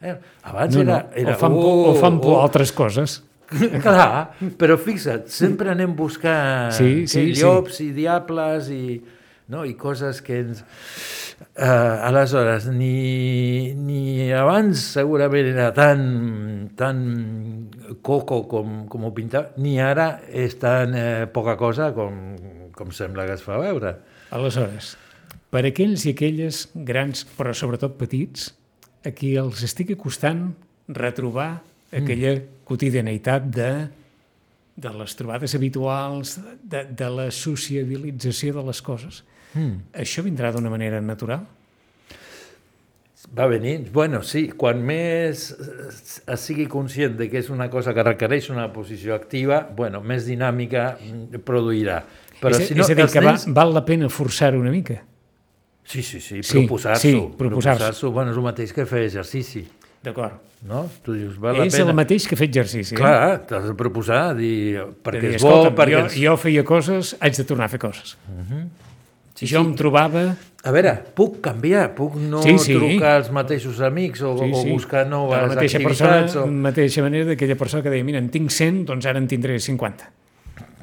Eh? 0.00 0.14
Abans 0.44 0.74
No, 0.76 0.82
era... 0.82 0.98
no, 1.02 1.16
era 1.16 1.34
o 1.34 1.40
fan 1.40 1.52
por, 1.56 1.88
o 1.90 1.94
fan 2.00 2.20
por 2.20 2.40
altres 2.42 2.72
coses. 2.72 3.22
Clar, 3.84 4.32
però 4.58 4.74
fixa't, 4.80 5.28
sempre 5.30 5.70
anem 5.70 5.92
buscant 5.94 6.72
Sí, 6.74 7.06
sí, 7.06 7.28
sí. 7.32 7.42
llops 7.44 7.76
i 7.84 7.92
diables 7.94 8.70
i, 8.74 8.96
no? 9.52 9.64
i 9.64 9.74
coses 9.78 10.22
que 10.24 10.40
ens... 10.44 10.64
Uh, 11.36 12.00
aleshores, 12.08 12.64
ni, 12.72 13.74
ni 13.76 14.30
abans 14.32 14.80
segurament 14.96 15.50
era 15.50 15.66
tan, 15.76 16.70
tan 16.78 17.02
coco 18.00 18.42
com, 18.48 18.86
com 18.88 19.04
ho 19.04 19.10
pintava, 19.12 19.52
ni 19.60 19.76
ara 19.80 20.22
és 20.32 20.56
tan 20.60 20.96
eh, 20.96 21.26
poca 21.32 21.58
cosa 21.60 21.90
com, 21.96 22.16
com 22.72 22.92
sembla 22.92 23.26
que 23.28 23.36
es 23.36 23.44
fa 23.44 23.60
veure. 23.60 23.92
Aleshores, 24.32 24.94
per 25.52 25.66
aquells 25.68 26.06
i 26.08 26.14
aquelles 26.16 26.66
grans, 26.88 27.26
però 27.36 27.52
sobretot 27.52 28.00
petits, 28.00 28.48
a 29.04 29.12
qui 29.12 29.36
els 29.36 29.60
estigui 29.68 29.96
costant 30.00 30.48
retrobar 30.88 31.50
aquella 31.94 32.34
quotidianitat 32.66 33.46
de, 33.52 33.70
de 34.76 34.92
les 34.98 35.16
trobades 35.16 35.54
habituals, 35.54 36.36
de, 36.62 36.84
de 36.90 37.08
la 37.12 37.30
sociabilització 37.30 38.56
de 38.58 38.66
les 38.72 38.82
coses. 38.84 39.22
Mm. 39.56 39.76
Això 40.04 40.22
vindrà 40.22 40.52
d'una 40.52 40.68
manera 40.70 41.00
natural? 41.00 41.46
Va 43.36 43.46
venir, 43.50 43.88
bueno, 43.90 44.20
sí, 44.22 44.52
quan 44.54 44.78
més 44.86 45.48
es 45.56 46.42
sigui 46.44 46.68
conscient 46.70 47.16
de 47.18 47.26
que 47.32 47.40
és 47.40 47.48
una 47.50 47.66
cosa 47.72 47.90
que 47.96 48.04
requereix 48.06 48.50
una 48.52 48.68
posició 48.72 49.16
activa, 49.16 49.62
bueno, 49.76 49.98
més 50.04 50.28
dinàmica 50.28 50.92
produirà. 51.44 52.02
Però 52.38 52.52
és, 52.54 52.68
si 52.68 52.76
no, 52.76 52.84
és 52.84 52.92
a 52.92 52.94
dir, 52.94 53.06
que 53.10 53.22
nens... 53.24 53.48
va, 53.48 53.54
val 53.56 53.72
la 53.74 53.82
pena 53.88 54.08
forçar-ho 54.12 54.60
una 54.60 54.70
mica. 54.70 55.00
Sí, 55.86 56.02
sí, 56.02 56.20
sí, 56.20 56.42
Sí, 56.42 56.52
proposar-s'ho. 56.60 57.00
sí, 57.02 57.14
proposar-s'ho. 57.38 57.80
proposar-s'ho. 57.80 58.12
bueno, 58.12 58.30
és 58.30 58.36
el 58.38 58.42
mateix 58.46 58.72
que 58.76 58.86
fer 58.86 59.02
exercici, 59.08 59.64
D'acord. 60.04 60.36
no? 60.68 60.84
Tu 61.02 61.14
dius, 61.18 61.36
val 61.42 61.58
la 61.58 61.66
És 61.66 61.74
pena. 61.74 61.90
el 61.90 61.96
mateix 61.98 62.28
que 62.28 62.36
fer 62.38 62.46
exercici. 62.50 62.94
eh? 62.94 62.98
Clar, 62.98 63.42
t'has 63.48 63.64
de 63.70 63.74
proposar, 63.74 64.36
dir, 64.36 64.76
De 64.78 64.86
perquè 65.02 65.20
dir, 65.32 65.34
és 65.40 65.42
bo, 65.42 65.64
perquè... 65.74 65.92
jo, 65.96 66.04
ens- 66.04 66.20
jo 66.28 66.36
feia 66.36 66.62
coses, 66.64 67.16
haig 67.18 67.34
de 67.40 67.44
tornar 67.48 67.66
a 67.66 67.74
fer 67.74 67.80
coses. 67.82 68.16
Sí, 69.36 69.46
jo 69.46 69.60
em 69.60 69.74
trobava... 69.76 70.30
A 70.66 70.72
veure, 70.74 70.96
puc 71.14 71.36
canviar, 71.44 71.92
puc 71.94 72.16
no 72.18 72.40
Sí, 72.42 72.56
sí. 72.58 72.74
trucar 72.74 73.12
als 73.20 73.28
mateixos 73.30 73.78
amics 73.86 74.22
o, 74.26 74.32
Sí, 74.40 74.48
o 74.50 74.62
sí. 74.64 74.70
buscar 74.72 75.04
de 75.04 75.10
noves 75.12 75.38
la 75.44 75.48
mateixa 75.52 75.78
activitats. 75.78 76.32
persona, 76.32 76.42
o... 76.42 76.46
mateixa 76.64 77.02
manera 77.04 77.28
d'aquella 77.28 77.54
persona 77.60 77.84
que 77.84 77.92
deia, 77.92 78.02
mira, 78.08 78.18
en 78.18 78.30
tinc 78.34 78.50
100, 78.50 78.80
doncs 78.88 79.06
ara 79.06 79.20
en 79.22 79.28
tindré 79.30 79.60
50. 79.60 80.08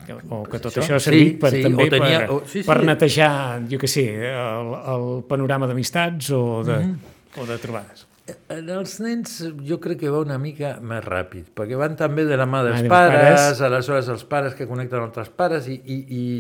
Que- 0.06 0.16
O 0.30 0.44
que 0.48 0.60
tot 0.60 0.72
Això, 0.72 0.84
això, 0.86 0.96
ha 0.96 1.00
servit 1.04 1.34
sí, 1.34 1.40
per, 1.42 1.52
sí, 1.52 1.62
també 1.64 1.84
o 1.84 1.90
tenia- 1.92 2.20
per, 2.24 2.30
o- 2.32 2.40
sí, 2.46 2.62
sí. 2.62 2.68
per 2.68 2.78
netejar, 2.88 3.62
jo 3.72 3.78
què 3.82 3.88
sé, 3.92 4.06
el, 4.32 4.72
el 4.94 5.06
panorama 5.28 5.68
d'amistats 5.68 6.30
o, 6.32 6.64
de, 6.64 6.78
Mhm. 6.80 6.98
o 7.42 7.46
de 7.52 7.58
trobades. 7.58 8.08
En 8.56 8.70
els 8.72 9.00
nens 9.04 9.34
jo 9.68 9.82
crec 9.84 10.00
que 10.00 10.10
va 10.10 10.20
una 10.24 10.38
mica 10.40 10.78
més 10.80 11.04
ràpid, 11.04 11.50
perquè 11.56 11.76
van 11.76 11.98
també 12.00 12.24
de 12.24 12.38
la 12.40 12.46
mà 12.48 12.62
dels 12.64 12.78
Ah, 12.78 12.84
dels 12.84 12.90
pares, 12.90 13.42
pares. 13.42 13.62
aleshores 13.68 14.08
els 14.08 14.24
pares 14.24 14.54
que 14.56 14.68
connecten 14.68 15.00
amb 15.02 15.10
altres 15.12 15.28
pares 15.28 15.68
i, 15.68 15.76
i, 15.84 15.98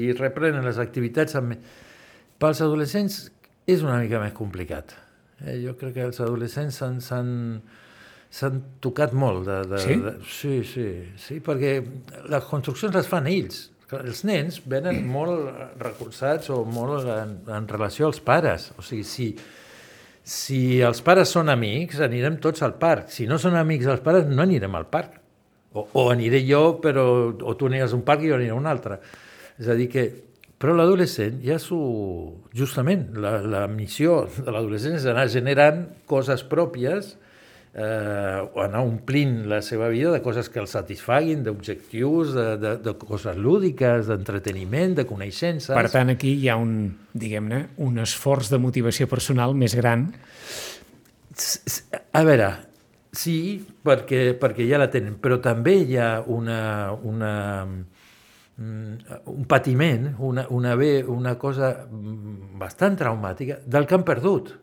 i 0.07 0.13
reprenen 0.13 0.63
les 0.63 0.77
activitats 0.79 1.35
amb... 1.35 1.57
Pels 2.41 2.61
adolescents 2.65 3.19
és 3.69 3.83
una 3.85 3.99
mica 4.01 4.19
més 4.19 4.33
complicat. 4.35 4.95
Eh, 5.43 5.59
jo 5.63 5.75
crec 5.79 5.93
que 5.97 6.05
els 6.09 6.19
adolescents 6.23 6.77
s'han- 6.81 8.61
tocat 8.81 9.13
molt. 9.13 9.45
De, 9.47 9.59
de, 9.69 9.77
Sí? 9.83 9.95
De, 10.01 10.13
sí, 10.27 10.63
sí, 10.63 10.87
sí, 11.17 11.39
perquè 11.39 11.75
les 12.29 12.43
construccions 12.49 12.95
les 12.95 13.07
fan 13.07 13.27
ells. 13.27 13.69
Els 13.93 14.23
nens 14.25 14.59
venen 14.65 15.03
molt 15.17 15.77
recolzats 15.79 16.49
o 16.49 16.63
molt 16.65 17.05
en, 17.13 17.35
en 17.53 17.67
relació 17.69 18.07
als 18.09 18.19
pares. 18.19 18.71
O 18.77 18.81
sigui, 18.81 19.03
si, 19.05 19.27
si 20.23 20.79
els 20.81 21.01
pares 21.05 21.29
són 21.29 21.49
amics, 21.53 21.99
anirem 22.01 22.39
tots 22.41 22.63
al 22.65 22.73
parc. 22.81 23.09
Si 23.13 23.27
no 23.29 23.37
són 23.37 23.55
amics 23.59 23.85
els 23.91 24.01
pares, 24.01 24.25
no 24.27 24.41
anirem 24.47 24.75
al 24.79 24.87
parc. 24.89 25.19
O, 25.73 25.87
o 25.93 26.09
aniré 26.11 26.43
jo, 26.45 26.79
però, 26.81 27.03
o 27.33 27.55
tu 27.57 27.65
aniràs 27.69 27.93
a 27.93 27.97
un 27.97 28.03
parc 28.05 28.21
i 28.25 28.29
jo 28.29 28.35
aniré 28.37 28.51
a 28.53 28.57
un 28.59 28.67
altre. 28.69 28.99
És 29.59 29.69
a 29.69 29.77
dir 29.77 29.87
que... 29.93 30.03
Però 30.63 30.77
l'adolescent 30.77 31.41
ja 31.43 31.59
s'ho... 31.59 31.81
Justament, 32.55 33.09
la, 33.19 33.41
la 33.43 33.65
missió 33.67 34.23
de 34.37 34.47
l'adolescent 34.47 34.95
és 34.95 35.09
anar 35.11 35.27
generant 35.33 35.83
coses 36.07 36.45
pròpies 36.47 37.17
eh, 37.73 38.49
anar 38.63 38.83
omplint 38.85 39.43
la 39.49 39.61
seva 39.65 39.89
vida 39.89 40.11
de 40.13 40.21
coses 40.21 40.49
que 40.49 40.61
el 40.61 40.69
satisfaguin, 40.69 41.43
d'objectius, 41.45 42.33
de, 42.35 42.47
de, 42.61 42.73
de 42.85 42.93
coses 43.01 43.37
lúdiques, 43.37 44.07
d'entreteniment, 44.09 44.95
de 44.99 45.07
coneixences. 45.09 45.73
Per 45.73 45.89
tant, 45.91 46.13
aquí 46.13 46.35
hi 46.43 46.51
ha 46.51 46.57
un, 46.61 46.93
diguem-ne, 47.17 47.65
un 47.83 48.03
esforç 48.03 48.51
de 48.53 48.61
motivació 48.61 49.09
personal 49.11 49.57
més 49.57 49.75
gran. 49.79 50.11
A 52.13 52.21
veure, 52.27 52.51
sí, 53.11 53.37
perquè, 53.85 54.31
perquè 54.39 54.69
ja 54.69 54.81
la 54.81 54.91
tenen, 54.93 55.17
però 55.21 55.39
també 55.41 55.79
hi 55.81 55.97
ha 55.97 56.13
una, 56.29 56.61
una, 57.01 57.33
un 58.57 59.45
patiment, 59.49 60.11
una, 60.19 60.45
una, 60.53 60.75
bé, 60.75 61.03
una 61.03 61.35
cosa 61.41 61.87
mm, 61.89 62.57
bastant 62.61 62.95
traumàtica 62.99 63.59
del 63.65 63.87
que 63.89 63.95
han 63.97 64.03
perdut. 64.05 64.59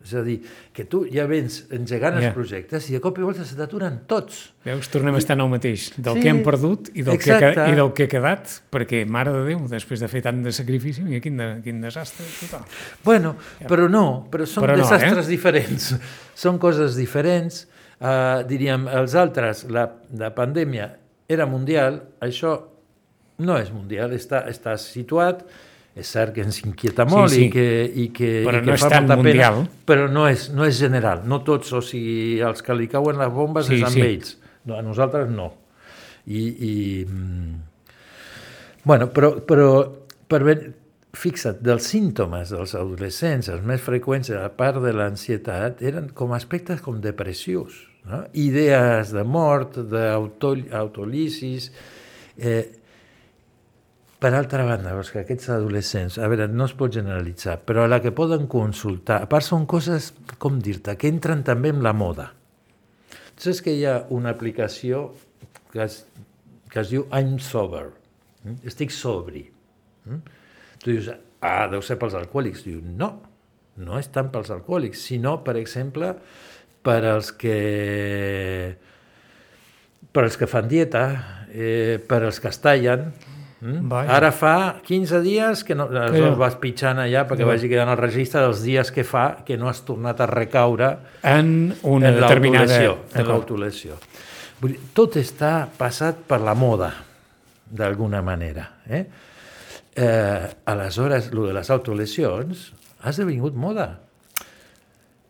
És 0.00 0.14
a 0.16 0.22
dir, 0.24 0.38
que 0.72 0.86
tu 0.88 1.02
ja 1.12 1.26
vens 1.28 1.66
engegant 1.76 2.14
Ja. 2.16 2.28
els 2.30 2.34
projectes 2.34 2.86
i 2.88 2.94
de 2.94 3.00
cop 3.04 3.18
i 3.20 3.22
volta 3.24 3.44
se 3.44 3.52
t'aturen 3.58 3.98
tots. 4.08 4.54
Veus, 4.64 4.88
tornem 4.88 5.12
a 5.14 5.18
estar 5.20 5.36
en 5.36 5.42
el 5.44 5.50
mateix, 5.52 5.90
del 5.98 6.14
Sí, 6.16 6.22
que 6.22 6.30
hem 6.32 6.38
perdut 6.42 6.88
i 6.94 7.02
del, 7.02 7.18
que, 7.18 7.28
exacte. 7.28 7.50
quedat- 7.52 7.68
i 7.68 7.76
del 7.76 7.92
que 7.92 8.04
ha 8.04 8.08
quedat, 8.08 8.48
perquè, 8.72 9.02
mare 9.06 9.30
de 9.34 9.42
Déu, 9.44 9.66
després 9.68 10.00
de 10.00 10.08
fer 10.08 10.22
tant 10.24 10.40
de 10.42 10.52
sacrifici, 10.56 11.02
mira 11.04 11.20
quin, 11.20 11.36
de, 11.36 11.50
quin 11.62 11.82
desastre 11.84 12.24
total. 12.40 12.64
Bueno, 13.04 13.34
però 13.68 13.90
no, 13.92 14.26
però 14.32 14.46
són 14.48 14.64
Però 14.64 14.72
no, 14.78 14.84
desastres 14.86 15.26
eh? 15.26 15.30
diferents. 15.30 15.94
Són 16.34 16.56
coses 16.58 16.96
diferents. 16.96 17.66
Uh, 18.00 18.40
diríem, 18.48 18.88
els 18.88 19.14
altres, 19.14 19.66
la, 19.68 19.84
la 20.16 20.30
pandèmia 20.34 20.96
era 21.28 21.44
mundial, 21.44 22.00
això 22.24 22.69
no 23.40 23.58
és 23.60 23.72
mundial, 23.74 24.12
està, 24.16 24.44
està 24.50 24.76
situat, 24.80 25.44
és 25.98 26.06
cert 26.06 26.34
que 26.36 26.44
ens 26.46 26.60
inquieta 26.62 27.04
molt 27.08 27.32
sí. 27.34 27.46
i 27.46 27.52
que, 27.52 27.66
i 27.88 28.06
que, 28.14 28.30
Però 28.46 28.60
i 28.60 28.64
que 28.64 28.70
no 28.70 28.76
fa 28.78 28.90
molta 28.94 29.16
mundial. 29.18 29.62
pena, 29.64 29.86
però 29.88 30.06
no 30.12 30.26
és, 30.30 30.46
no 30.54 30.66
és 30.68 30.78
general, 30.78 31.24
no 31.28 31.40
tots, 31.46 31.72
o 31.74 31.82
sigui, 31.84 32.38
els 32.46 32.62
que 32.62 32.76
li 32.78 32.86
cauen 32.90 33.18
les 33.20 33.32
bombes 33.34 33.66
Sí, 33.66 33.80
és 33.80 33.88
amb 33.88 33.98
sí. 33.98 34.04
ells, 34.06 34.36
no, 34.68 34.76
a 34.78 34.84
nosaltres 34.86 35.32
no. 35.34 35.50
I, 36.30 36.44
i 36.46 36.74
mm, 37.08 37.56
bueno, 38.84 39.10
però, 39.10 39.32
però 39.42 39.70
per 40.30 40.42
ben, 40.46 40.66
fixa't, 41.16 41.58
dels 41.66 41.90
símptomes 41.90 42.54
dels 42.54 42.74
adolescents, 42.78 43.50
els 43.50 43.66
més 43.66 43.82
freqüents, 43.82 44.30
a 44.36 44.46
part 44.54 44.78
de 44.84 44.94
l'ansietat, 44.94 45.82
eren 45.82 46.12
com 46.14 46.36
aspectes 46.36 46.84
com 46.84 47.00
depressius, 47.02 47.82
no? 48.06 48.24
idees 48.32 49.14
de 49.16 49.26
mort, 49.26 49.80
d'autolisis... 49.90 51.72
Eh, 52.40 52.79
per 54.20 54.34
altra 54.36 54.66
banda, 54.68 54.92
veus 54.92 55.10
que 55.14 55.22
aquests 55.22 55.48
adolescents, 55.54 56.18
a 56.20 56.28
veure, 56.28 56.46
no 56.52 56.66
es 56.68 56.74
pot 56.76 56.92
generalitzar, 56.92 57.56
però 57.64 57.86
la 57.88 58.02
que 58.04 58.12
poden 58.12 58.44
consultar, 58.52 59.22
a 59.24 59.28
part 59.30 59.46
són 59.46 59.64
coses, 59.70 60.10
com 60.42 60.58
dir-te, 60.60 60.98
que 61.00 61.08
entren 61.08 61.40
també 61.46 61.72
en 61.72 61.80
la 61.84 61.94
moda. 61.96 62.28
Tu 63.32 63.48
saps 63.48 63.62
que 63.64 63.72
hi 63.72 63.86
ha 63.88 64.02
una 64.12 64.34
aplicació 64.36 65.06
que 65.72 65.80
es, 65.86 66.02
que 66.68 66.82
es 66.82 66.92
diu 66.92 67.06
I'm 67.08 67.38
sober, 67.40 67.86
mm? 68.44 68.60
estic 68.68 68.92
sobri. 68.92 69.46
Mm? 70.04 70.20
Tu 70.84 70.92
dius, 70.92 71.08
ah, 71.40 71.64
deu 71.72 71.80
ser 71.84 71.96
pels 72.00 72.18
alcohòlics. 72.20 72.66
Diu, 72.68 72.84
no, 72.84 73.10
no 73.80 73.96
és 73.96 74.12
tant 74.12 74.28
pels 74.32 74.52
alcohòlics, 74.52 75.08
sinó, 75.08 75.38
per 75.46 75.56
exemple, 75.60 76.12
per 76.84 77.00
als 77.08 77.32
que 77.36 77.56
per 80.12 80.24
als 80.26 80.36
que 80.36 80.48
fan 80.50 80.68
dieta, 80.68 81.04
eh, 81.52 82.00
per 82.08 82.24
als 82.24 82.40
que 82.42 82.50
es 82.50 82.58
tallen. 82.60 83.12
Mm? 83.60 83.88
Vaja. 83.92 84.14
Ara 84.16 84.30
fa 84.32 84.54
15 84.86 85.20
dies 85.20 85.64
que 85.68 85.74
no, 85.76 85.84
aleshores 85.90 86.38
vas 86.40 86.54
pitjant 86.56 86.98
allà 87.02 87.26
perquè 87.28 87.44
Ja. 87.44 87.50
vagi 87.50 87.68
quedant 87.68 87.90
el 87.92 87.98
registre 88.00 88.40
dels 88.40 88.62
dies 88.64 88.90
que 88.90 89.04
fa 89.04 89.44
que 89.44 89.58
no 89.60 89.68
has 89.68 89.82
tornat 89.84 90.20
a 90.20 90.26
recaure 90.26 90.96
En 91.22 91.74
una 91.82 92.08
en 92.08 92.20
determinada... 92.20 92.80
En 93.14 93.28
l'autolesió. 93.28 93.98
Tot 94.96 95.16
està 95.16 95.68
passat 95.76 96.24
per 96.28 96.40
la 96.40 96.54
moda, 96.54 96.90
d'alguna 97.70 98.20
manera. 98.22 98.66
Eh? 98.88 99.04
Eh, 99.94 100.50
aleshores, 100.64 101.30
el 101.32 101.46
de 101.46 101.52
les 101.52 101.70
autolesions 101.70 102.72
ha 103.02 103.10
esdevingut 103.10 103.54
moda. 103.54 103.98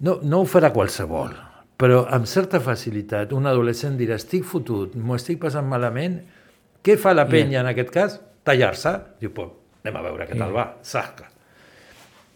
No, 0.00 0.18
no 0.22 0.40
ho 0.40 0.46
farà 0.48 0.70
qualsevol, 0.72 1.34
però 1.80 2.04
amb 2.10 2.26
certa 2.26 2.60
facilitat 2.60 3.32
un 3.36 3.46
adolescent 3.46 3.98
dirà 3.98 4.16
estic 4.16 4.46
fotut, 4.48 4.94
m'ho 4.96 5.18
estic 5.18 5.40
passant 5.42 5.66
malament, 5.68 6.20
què 6.84 6.96
fa 7.00 7.12
la 7.14 7.26
penya 7.28 7.60
en 7.60 7.68
aquest 7.70 7.90
cas? 7.94 8.20
Tallar-se. 8.46 8.92
Diu, 9.20 9.32
pues, 9.36 9.50
anem 9.84 9.98
a 10.00 10.04
veure 10.06 10.26
què 10.28 10.38
tal 10.38 10.54
va, 10.54 10.66
saca. 10.86 11.28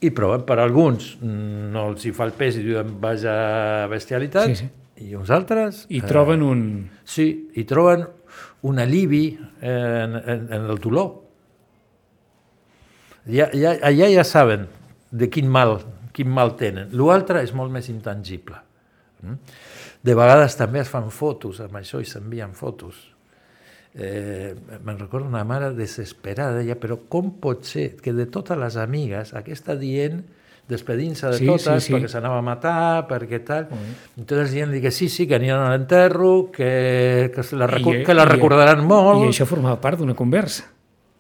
I 0.05 0.11
proven, 0.13 0.43
per 0.45 0.59
alguns 0.61 1.15
no 1.23 1.87
els 1.91 2.05
hi 2.05 2.13
fa 2.13 2.27
el 2.29 2.35
pes 2.37 2.59
i 2.61 2.65
diuen 2.67 2.91
vaja 3.01 3.87
bestialitat, 3.89 4.51
Sí, 4.53 4.67
sí. 4.67 4.69
i 5.09 5.15
uns 5.17 5.31
altres... 5.33 5.87
I 5.89 6.03
eh, 6.03 6.09
troben 6.09 6.45
un... 6.45 6.61
Sí, 7.09 7.29
i 7.57 7.65
troben 7.65 8.05
un 8.69 8.79
alivi 8.83 9.39
en, 9.63 10.19
en, 10.21 10.47
en 10.53 10.69
el 10.69 10.81
dolor. 10.81 11.23
Ja, 13.25 13.49
ja, 13.57 13.73
allà 13.81 14.11
ja 14.13 14.25
saben 14.29 14.67
de 15.15 15.31
quin 15.33 15.49
mal, 15.49 15.79
quin 16.13 16.29
mal 16.29 16.53
tenen. 16.61 16.93
L'altre 16.93 17.41
és 17.45 17.55
molt 17.57 17.73
més 17.73 17.89
intangible, 17.93 18.61
Mm? 19.25 19.39
De 20.05 20.13
vegades 20.13 20.53
també 20.53 20.83
es 20.83 20.91
fan 20.93 21.07
fotos 21.09 21.63
amb 21.65 21.79
això 21.79 21.97
i 21.97 22.05
s'envien 22.05 22.51
fotos. 22.53 22.99
Eh, 23.97 24.55
me'n 24.83 24.99
recordo 24.99 25.29
una 25.29 25.45
mare 25.47 25.69
desesperada, 25.73 26.57
deia, 26.59 26.75
però 26.81 26.97
com 27.09 27.29
pot 27.39 27.63
ser 27.69 27.93
que 28.03 28.13
de 28.13 28.27
totes 28.27 28.59
les 28.59 28.75
amigues 28.77 29.31
aquesta 29.39 29.77
dient 29.79 30.25
despedint-se 30.67 31.29
de 31.29 31.37
Sí, 31.39 31.47
totes 31.47 31.83
sí, 31.85 31.87
sí. 31.87 31.93
perquè 31.95 32.09
s'anava 32.11 32.39
a 32.41 32.43
matar, 32.43 33.05
perquè 33.07 33.39
tal. 33.45 33.69
Entonces 34.19 34.51
dient 34.51 34.73
que 34.83 34.91
sí, 34.91 35.09
sí, 35.13 35.27
que 35.29 35.37
aniran 35.37 35.61
a 35.61 35.71
l'enterro, 35.77 36.51
que, 36.51 37.31
que, 37.35 37.45
la, 37.55 37.69
I- 37.79 38.03
que 38.03 38.15
la 38.17 38.25
i- 38.25 38.31
recordaran 38.33 38.83
molt. 38.85 39.27
I 39.29 39.31
això 39.35 39.47
formava 39.47 39.79
part 39.81 40.01
d'una 40.01 40.17
conversa. 40.19 40.65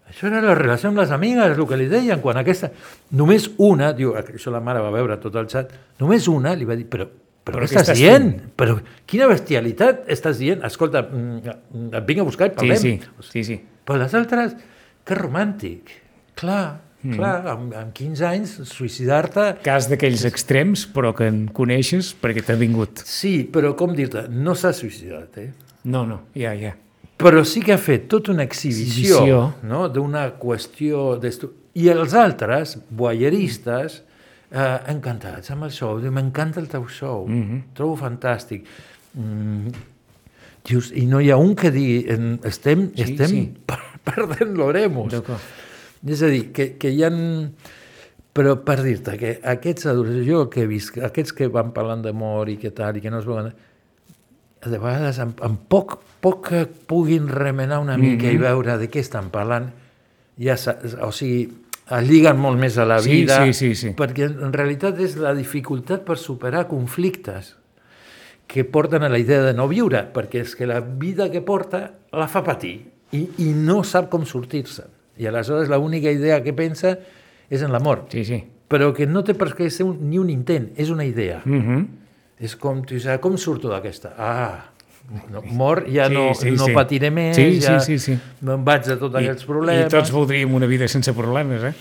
Això 0.08 0.26
era 0.30 0.40
la 0.42 0.54
relació 0.54 0.88
amb 0.90 0.98
les 0.98 1.10
amigues, 1.10 1.54
el 1.58 1.66
que 1.68 1.76
li 1.76 1.86
deien, 1.90 2.20
quan 2.22 2.36
aquesta... 2.38 2.70
Només 3.18 3.50
una, 3.58 3.92
diu, 3.92 4.14
això 4.16 4.50
la 4.50 4.60
mare 4.64 4.80
va 4.82 4.90
veure 4.94 5.16
tot 5.22 5.34
el 5.36 5.46
xat, 5.50 5.70
només 6.00 6.26
una 6.30 6.54
li 6.54 6.64
va 6.66 6.74
dir, 6.78 6.86
però, 6.90 7.06
però, 7.44 7.58
Però 7.60 7.66
què 7.68 7.80
estàs 7.82 7.98
dient? 7.98 8.30
fent? 8.30 8.52
Però 8.56 8.78
quina 9.10 9.26
bestialitat 9.28 10.06
estàs 10.08 10.38
dient? 10.40 10.62
Escolta, 10.64 11.02
mm, 11.04 11.90
et 11.92 12.06
vinc 12.08 12.20
a 12.22 12.24
buscar 12.24 12.48
i 12.48 12.50
Sí, 12.50 12.56
parlem. 12.56 12.80
sí, 12.80 13.00
sí, 13.30 13.44
sí. 13.44 13.60
Però 13.84 13.98
les 14.00 14.14
altres, 14.16 14.54
que 15.04 15.14
romàntic. 15.18 15.90
Clar, 16.40 16.80
mm. 17.02 17.16
clar, 17.18 17.34
amb, 17.52 17.74
amb 17.76 17.92
15 17.92 18.24
anys, 18.26 18.54
suïcidar-te... 18.70 19.50
Cas 19.62 19.90
d'aquells 19.90 20.24
extrems, 20.24 20.86
però 20.88 21.12
que 21.14 21.28
en 21.28 21.44
coneixes 21.52 22.14
perquè 22.20 22.42
t'ha 22.46 22.56
vingut. 22.56 23.04
Sí, 23.04 23.44
però 23.52 23.74
com 23.76 23.92
dir-te, 23.94 24.24
no 24.32 24.54
s'ha 24.56 24.72
suïcidat, 24.72 25.36
eh? 25.38 25.50
No, 25.84 26.06
no, 26.08 26.22
ja, 26.34 26.54
ja. 26.56 26.72
però 27.20 27.44
sí 27.44 27.60
que 27.62 27.74
ha 27.74 27.78
fet 27.78 28.08
tota 28.08 28.32
una 28.32 28.42
exhibició, 28.42 29.20
Exhibició. 29.20 29.42
no? 29.68 29.88
d'una 29.92 30.30
qüestió... 30.40 31.20
I 31.74 31.88
els 31.90 32.12
altres, 32.14 32.78
voyeristes, 32.90 34.02
eh, 34.54 34.78
encantats 34.94 35.50
amb 35.54 35.66
el 35.66 35.72
show. 35.74 35.98
Diu, 36.00 36.12
M'encanta 36.14 36.62
el 36.62 36.68
teu 36.70 36.86
show, 36.88 37.26
mm 37.26 37.42
-hmm. 37.42 37.62
trobo 37.74 37.96
fantàstic. 37.96 38.64
Mm, 39.14 39.68
dius, 40.64 40.92
I 40.94 41.06
no 41.06 41.20
hi 41.20 41.30
ha 41.30 41.36
un 41.36 41.54
que 41.54 41.70
digui, 41.70 42.04
en- 42.08 42.40
estem, 42.44 42.90
Sí, 42.94 43.02
estem 43.02 43.28
sí. 43.28 43.54
per- 43.66 44.00
perdent 44.04 44.56
l'oremus. 44.56 45.14
És 46.06 46.22
a 46.22 46.26
dir, 46.26 46.52
que, 46.52 46.76
que 46.78 46.90
hi 46.90 47.02
ha... 47.04 47.10
Però 48.34 48.56
per 48.64 48.82
dir-te 48.82 49.16
que 49.16 49.40
aquests 49.44 49.86
adolescents, 49.86 50.26
jo 50.26 50.50
que 50.50 50.62
he 50.62 50.66
vist, 50.66 50.96
aquests 50.98 51.32
que 51.32 51.46
van 51.46 51.72
parlant 51.72 52.02
d'amor 52.02 52.48
i 52.48 52.56
que 52.56 52.72
tal, 52.72 52.96
i 52.96 53.00
que 53.00 53.10
no 53.10 53.18
es 53.18 53.24
veuen... 53.26 53.52
De 54.64 54.78
vegades, 54.78 55.18
amb, 55.20 55.40
amb 55.44 55.58
poc, 55.68 55.98
poc 56.20 56.48
que 56.48 56.66
puguin 56.66 57.28
remenar 57.28 57.78
una 57.78 57.96
mica 57.96 58.24
mm 58.24 58.30
-hmm. 58.30 58.34
i 58.34 58.36
veure 58.38 58.78
de 58.78 58.90
què 58.90 58.98
estan 58.98 59.30
parlant, 59.30 59.70
ja 60.38 60.56
o 61.00 61.12
sigui, 61.12 61.48
lliguen 62.00 62.38
molt 62.40 62.58
més 62.58 62.78
a 62.78 62.84
la 62.88 62.98
Sí, 63.04 63.10
vida, 63.10 63.44
sí, 63.44 63.52
sí, 63.52 63.74
sí. 63.74 63.90
perquè 63.96 64.24
en 64.30 64.52
realitat 64.52 64.98
és 65.04 65.16
la 65.20 65.34
dificultat 65.36 66.04
per 66.04 66.16
superar 66.16 66.66
conflictes 66.68 67.56
que 68.46 68.64
porten 68.64 69.02
a 69.02 69.08
la 69.08 69.18
idea 69.18 69.42
de 69.42 69.52
no 69.56 69.68
viure, 69.68 70.04
perquè 70.12 70.40
és 70.44 70.54
que 70.56 70.66
la 70.66 70.80
vida 70.80 71.30
que 71.30 71.40
porta 71.42 71.92
la 72.12 72.26
fa 72.28 72.42
patir 72.44 72.90
i, 73.12 73.22
i 73.38 73.52
no 73.56 73.82
sap 73.84 74.10
com 74.12 74.24
sortir-se. 74.24 74.84
I 75.16 75.26
aleshores 75.30 75.68
l'única 75.70 76.10
idea 76.10 76.42
que 76.42 76.52
pensa 76.52 76.98
és 77.50 77.62
en 77.62 77.72
la 77.72 77.78
mort, 77.80 78.10
Sí, 78.12 78.24
sí. 78.24 78.42
però 78.68 78.92
que 78.94 79.06
no 79.06 79.22
té 79.22 79.34
per 79.34 79.52
què 79.54 79.68
ser 79.70 79.84
un, 79.86 79.98
ni 80.10 80.18
un 80.18 80.30
intent, 80.30 80.72
és 80.76 80.90
una 80.90 81.04
idea. 81.04 81.42
Mm 81.44 81.60
-hmm. 81.60 81.86
És 82.40 82.56
com, 82.56 82.82
tu 82.82 82.96
ah, 83.08 83.18
com 83.18 83.36
surto 83.38 83.68
d'aquesta? 83.68 84.14
Ah, 84.18 84.72
mort, 85.52 85.86
ja 85.92 86.08
Sí, 86.08 86.14
no, 86.14 86.34
sí, 86.34 86.50
no 86.52 86.64
sí. 86.66 86.72
patiré 86.72 87.10
més, 87.10 87.36
Sí, 87.36 87.60
ja 87.60 87.78
sí, 87.80 87.98
sí, 87.98 88.14
sí. 88.14 88.18
me'n 88.40 88.64
vaig 88.64 88.86
de 88.86 88.96
tots 88.96 89.14
aquests 89.20 89.44
problemes. 89.44 89.86
I 89.86 89.92
tots 89.92 90.10
voldríem 90.14 90.54
una 90.54 90.66
vida 90.66 90.88
sense 90.88 91.12
problemes, 91.14 91.62
eh? 91.62 91.74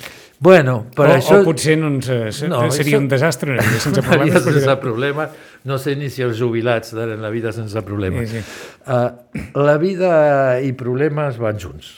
Bueno, 0.43 0.87
però 0.95 1.13
o, 1.13 1.15
això... 1.15 1.37
o 1.39 1.45
potser 1.45 1.77
no 1.79 1.87
ens, 1.87 2.09
eh, 2.09 2.47
No, 2.49 2.65
seria 2.71 2.97
això- 2.97 2.99
un 2.99 3.07
desastre 3.07 3.53
una 3.53 3.61
vida 3.63 3.79
sense 3.79 3.99
Una 4.03 4.09
vida 4.09 4.41
problemes. 4.41 4.43
sense 4.43 4.67
perquè- 4.67 4.79
problemes. 4.81 5.29
No 5.63 5.77
sé 5.77 5.95
ni 5.95 6.09
si 6.09 6.21
els 6.21 6.37
jubilats 6.37 6.91
tenen 6.91 7.21
la 7.21 7.29
vida 7.29 7.53
sense 7.55 7.81
problemes. 7.81 8.29
Sí, 8.29 8.41
sí. 8.41 8.91
Uh, 8.91 9.61
la 9.63 9.77
vida 9.77 10.59
i 10.61 10.73
problemes 10.73 11.37
van 11.39 11.57
junts. 11.59 11.93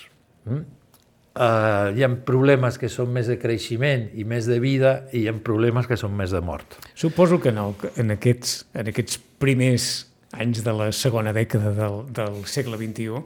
Mm? 0.45 0.61
Uh, 1.35 1.89
hi 1.97 2.03
ha 2.05 2.09
problemes 2.23 2.77
que 2.79 2.87
són 2.87 3.09
més 3.11 3.27
de 3.27 3.35
creixement 3.41 4.05
i 4.15 4.23
més 4.23 4.45
de 4.47 4.55
vida 4.63 5.01
i 5.11 5.25
hi 5.25 5.27
ha 5.27 5.33
problemes 5.43 5.87
que 5.89 5.97
són 5.99 6.13
més 6.15 6.31
de 6.31 6.39
mort. 6.39 6.77
Suposo 6.95 7.41
que 7.43 7.49
el, 7.51 7.73
en, 7.97 8.13
aquests, 8.15 8.67
en 8.77 8.87
aquests 8.93 9.17
primers 9.41 9.87
anys 10.39 10.63
de 10.63 10.73
la 10.73 10.91
segona 10.91 11.33
dècada 11.33 11.71
del, 11.77 12.01
del 12.15 12.41
segle 12.45 12.77
XXI, 12.77 13.21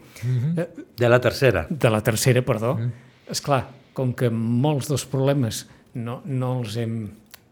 eh, 0.58 0.68
De 0.98 1.10
la 1.10 1.20
tercera. 1.20 1.66
de 1.70 1.90
la 1.90 2.02
tercera, 2.02 2.42
perdó, 2.42 2.76
mm. 2.76 2.92
és 3.32 3.42
clar, 3.42 3.64
com 3.94 4.14
que 4.14 4.30
molts 4.30 4.88
dels 4.88 5.06
problemes 5.06 5.66
no, 5.94 6.22
no 6.26 6.60
els 6.60 6.78
hem 6.78 7.10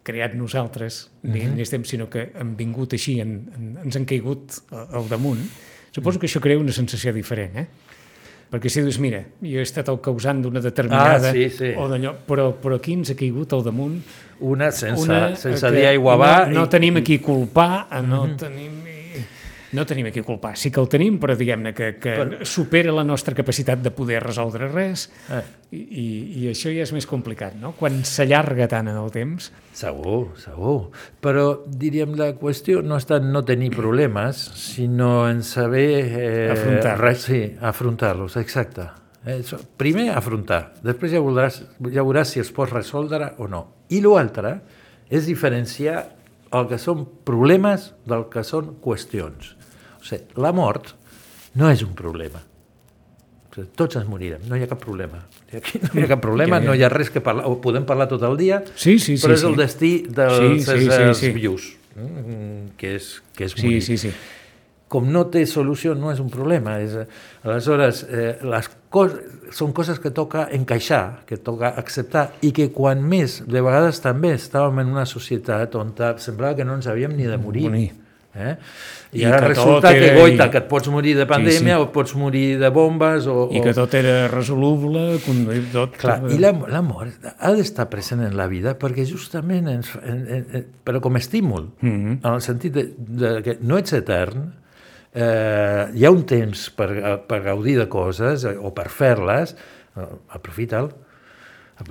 creat 0.07 0.37
nosaltres, 0.39 1.09
ni, 1.23 1.39
mm 1.39 1.43
-hmm. 1.43 1.55
ni 1.55 1.61
estem, 1.61 1.83
sinó 1.83 2.09
que 2.09 2.31
han 2.39 2.55
vingut 2.55 2.93
així, 2.93 3.19
en, 3.19 3.49
en, 3.55 3.77
ens 3.83 3.95
han 3.95 4.05
caigut 4.05 4.61
al, 4.71 5.09
damunt, 5.09 5.43
suposo 5.91 6.19
que 6.19 6.27
això 6.27 6.39
crea 6.39 6.57
una 6.57 6.71
sensació 6.71 7.13
diferent, 7.13 7.57
eh? 7.57 7.67
Perquè 8.47 8.69
si 8.69 8.81
dius, 8.81 8.97
mira, 8.99 9.25
jo 9.41 9.59
he 9.59 9.65
estat 9.65 9.89
el 9.89 9.99
causant 9.99 10.41
d'una 10.41 10.61
determinada... 10.61 11.29
Ah, 11.29 11.33
sí, 11.33 11.49
sí. 11.49 11.73
O 11.75 11.89
d'allò, 11.89 12.13
però, 12.25 12.53
però 12.55 12.77
aquí 12.79 12.93
ens 12.93 13.11
ha 13.11 13.15
caigut 13.15 13.51
al 13.53 13.63
damunt 13.63 14.01
Una 14.39 14.71
sense, 14.71 15.03
una 15.03 15.35
sense 15.35 15.65
que 15.65 15.71
dir 15.75 15.85
aigua 15.89 16.15
va. 16.15 16.45
No, 16.45 16.61
no 16.61 16.65
i- 16.65 16.69
tenim 16.69 16.97
aquí 17.01 17.19
culpar, 17.19 17.87
no 18.03 18.25
mm 18.25 18.29
-hmm. 18.29 18.37
tenim... 18.37 18.86
No 19.75 19.83
tenim 19.85 20.05
aquí 20.07 20.21
culpar, 20.23 20.53
sí 20.55 20.69
que 20.71 20.79
el 20.79 20.87
tenim, 20.87 21.17
però 21.19 21.33
diguem-ne 21.35 21.73
que, 21.75 21.97
que 21.99 22.13
Però- 22.15 22.45
supera 22.47 22.93
la 22.95 23.03
nostra 23.03 23.35
capacitat 23.35 23.81
de 23.83 23.91
poder 23.91 24.21
resoldre 24.23 24.69
res 24.71 25.09
Eh. 25.29 25.41
i, 25.71 25.77
i, 25.81 26.05
i 26.43 26.47
això 26.53 26.71
ja 26.71 26.85
és 26.85 26.93
més 26.95 27.05
complicat, 27.05 27.57
no? 27.59 27.73
Quan 27.75 27.99
s'allarga 28.07 28.67
tant 28.71 28.87
en 28.87 28.95
el 28.95 29.11
temps, 29.11 29.49
Segur, 29.77 30.31
segur. 30.41 30.89
Però, 31.21 31.43
diríem, 31.67 32.15
la 32.17 32.31
qüestió 32.39 32.79
no 32.81 32.95
està 32.97 33.17
en 33.19 33.27
no 33.33 33.43
tenir 33.45 33.69
problemes, 33.75 34.39
sinó 34.55 35.27
en 35.29 35.43
saber... 35.43 36.07
Eh, 36.17 36.49
Afrontar-los. 36.55 37.21
Sí, 37.27 37.41
afrontar-los, 37.61 38.37
exacte. 38.37 38.87
Eh, 39.27 39.41
primer, 39.77 40.07
afrontar. 40.15 40.73
Després 40.81 41.11
ja 41.11 41.19
veuràs, 41.21 41.59
ja 41.91 42.01
veuràs 42.07 42.31
si 42.31 42.39
es 42.39 42.49
pot 42.55 42.71
resoldre 42.71 43.33
o 43.37 43.49
no. 43.51 43.65
I 43.91 43.99
l'altre 44.01 44.61
és 45.11 45.27
diferenciar 45.27 46.07
el 46.55 46.65
que 46.71 46.77
són 46.79 47.03
problemes 47.27 47.89
del 48.07 48.29
que 48.31 48.41
són 48.47 48.77
qüestions. 48.81 49.56
La 50.37 50.51
mort 50.55 50.93
no 51.57 51.69
és 51.71 51.81
un 51.83 51.93
problema. 51.97 52.39
O 53.49 53.55
sigui, 53.57 53.71
tots 53.75 53.97
ens 53.97 54.05
morirem, 54.07 54.43
no 54.47 54.55
hi 54.57 54.63
ha 54.63 54.69
cap 54.69 54.79
problema. 54.83 55.23
Aquí 55.57 55.79
no 55.81 55.95
hi 55.99 56.03
ha 56.05 56.09
cap 56.11 56.21
problema, 56.21 56.59
no 56.61 56.75
hi 56.77 56.83
ha 56.85 56.89
res 56.93 57.09
que 57.09 57.21
parlar, 57.25 57.47
o 57.49 57.55
podem 57.63 57.85
parlar 57.89 58.05
tot 58.11 58.21
el 58.27 58.35
dia, 58.37 58.61
Sí, 58.75 58.99
sí, 58.99 59.15
sí, 59.17 59.23
però 59.25 59.33
és 59.33 59.41
sí. 59.41 59.47
el 59.49 59.55
destí 59.57 59.91
dels 60.07 60.37
Sí, 60.37 60.79
sí, 60.83 60.89
sí, 60.91 61.13
sí. 61.21 61.31
vius, 61.33 61.69
mm, 61.95 62.75
que 62.77 62.95
és, 62.99 63.07
que 63.35 63.45
és 63.49 63.55
sí, 63.57 63.63
morir. 63.65 63.81
sí, 63.81 63.97
sí. 63.97 64.11
Com 64.87 65.09
no 65.11 65.25
té 65.27 65.41
solució, 65.49 65.95
no 65.99 66.13
és 66.13 66.19
un 66.23 66.29
problema. 66.31 66.77
És, 66.79 66.93
aleshores, 67.43 68.05
eh, 68.07 68.37
les 68.47 68.69
cos 68.93 69.17
són 69.51 69.73
coses 69.75 69.97
que 69.99 70.11
toca 70.15 70.45
encaixar, 70.55 71.25
que 71.27 71.35
toca 71.43 71.73
acceptar, 71.75 72.37
i 72.41 72.53
que 72.55 72.69
quan 72.71 73.01
més, 73.03 73.41
de 73.47 73.59
vegades 73.65 73.99
també 73.99 74.31
estàvem 74.37 74.79
en 74.85 74.93
una 74.93 75.03
societat 75.05 75.75
on 75.75 75.91
semblava 76.23 76.55
que 76.55 76.63
no 76.63 76.75
ens 76.75 76.87
havíem 76.87 77.17
ni 77.17 77.25
de 77.27 77.35
morir. 77.37 77.65
Morir. 77.67 77.89
Eh? 78.37 78.53
I, 79.13 79.21
I 79.21 79.25
ara 79.25 79.39
que 79.39 79.47
resulta 79.53 79.93
que, 79.95 80.03
era- 80.11 80.19
goita, 80.19 80.49
que 80.51 80.61
et 80.61 80.67
pots 80.69 80.91
morir 80.93 81.15
de 81.17 81.25
pandèmia 81.29 81.77
sí. 81.77 81.79
o 81.81 81.87
et 81.87 81.93
pots 81.95 82.13
morir 82.19 82.59
de 82.61 82.69
bombes 82.73 83.25
o... 83.31 83.47
I 83.49 83.61
o... 83.61 83.63
que 83.65 83.73
tot 83.77 83.95
era 83.97 84.27
resoluble, 84.31 85.05
tot... 85.73 85.97
Clar, 85.97 86.19
i 86.33 86.37
la, 86.41 86.51
la 86.69 86.83
mort 86.85 87.25
ha 87.33 87.53
d'estar 87.57 87.87
present 87.91 88.21
en 88.27 88.37
la 88.37 88.45
vida 88.51 88.75
perquè 88.79 89.07
justament, 89.09 89.71
ens, 89.71 89.89
en, 90.03 90.21
en, 90.37 90.45
en, 90.59 90.69
però 90.85 91.01
com 91.03 91.17
a 91.17 91.23
estímul, 91.23 91.71
mm. 91.79 91.89
-hmm. 91.89 92.19
en 92.21 92.31
el 92.33 92.45
sentit 92.45 92.73
de, 92.73 92.87
de 92.97 93.33
que 93.43 93.57
no 93.61 93.79
ets 93.81 93.93
etern, 93.97 94.51
eh, 95.13 95.89
hi 95.93 96.05
ha 96.05 96.11
un 96.13 96.23
temps 96.29 96.69
per, 96.77 96.89
per 97.27 97.41
gaudir 97.45 97.77
de 97.79 97.87
coses 97.89 98.45
eh, 98.45 98.55
o 98.57 98.73
per 98.75 98.89
fer-les, 98.93 99.55
eh, 99.97 100.07
aprofita'l. 100.29 100.93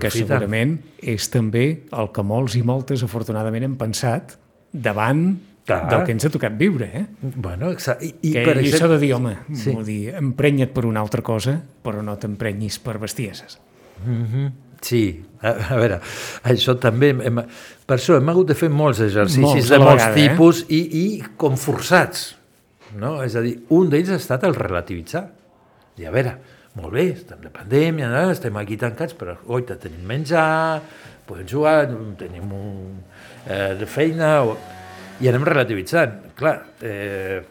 que 0.01 0.11
segurament 0.11 0.81
és 0.99 1.29
també 1.31 1.87
el 1.95 2.09
que 2.11 2.23
molts 2.27 2.57
i 2.59 2.63
moltes 2.67 3.05
afortunadament 3.07 3.63
hem 3.69 3.77
pensat 3.79 4.35
davant 4.73 5.37
Clar. 5.67 5.89
del 5.91 6.05
que 6.07 6.13
ens 6.15 6.25
ha 6.25 6.31
tocat 6.31 6.55
viure, 6.57 6.87
eh? 6.95 7.07
Bueno, 7.35 7.73
exa- 7.75 7.97
i, 8.01 8.13
i 8.23 8.33
que, 8.37 8.45
per 8.47 8.57
I 8.63 8.69
això 8.71 8.87
de 8.93 8.99
dir, 9.03 9.13
home, 9.17 9.33
Sí. 9.51 9.73
sí. 9.73 9.75
dir, 9.89 10.15
emprenya't 10.15 10.71
per 10.73 10.85
una 10.87 11.01
altra 11.03 11.23
cosa, 11.27 11.57
però 11.83 12.03
no 12.07 12.15
t'emprenyis 12.17 12.79
per 12.79 12.99
bestieses. 13.03 13.59
Mhm. 14.05 14.53
Sí, 14.81 15.25
a, 15.41 15.51
a 15.73 15.77
veure, 15.81 15.97
això 16.45 16.77
també... 16.79 17.09
Hem, 17.11 17.41
per 17.89 17.97
això 17.97 18.19
hem 18.21 18.29
hagut 18.29 18.47
de 18.53 18.55
fer 18.55 18.69
molts 18.71 19.01
exercicis 19.01 19.43
Molts 19.43 19.71
de 19.73 19.79
molts 19.81 20.05
vegada, 20.05 20.21
eh? 20.21 20.29
tipus 20.29 20.61
i, 20.69 20.81
i 21.01 21.07
com 21.41 21.57
forçats. 21.59 22.37
No? 22.95 23.17
És 23.25 23.35
a 23.35 23.43
dir, 23.43 23.57
un 23.75 23.89
d'ells 23.91 24.13
ha 24.13 24.21
estat 24.21 24.45
el 24.47 24.55
relativitzar. 24.55 25.25
I 25.99 26.07
a 26.07 26.13
veure, 26.15 26.37
molt 26.77 26.93
bé, 26.93 27.09
estem 27.17 27.41
de 27.43 27.51
pandèmia, 27.51 28.07
no? 28.13 28.31
estem 28.31 28.55
aquí 28.61 28.77
tancats, 28.77 29.17
però 29.19 29.35
oita, 29.49 29.79
tenim 29.81 30.05
menjar, 30.07 30.83
podem 31.27 31.49
jugar, 31.49 31.89
tenim 32.21 32.53
un, 32.53 33.03
eh, 33.49 33.75
de 33.81 33.87
feina... 33.91 34.37
O... 34.45 34.57
I 35.21 35.31
anem 35.31 35.45
relativitzant. 35.49 36.33
Clar, 36.37 36.57
eh, 36.85 37.43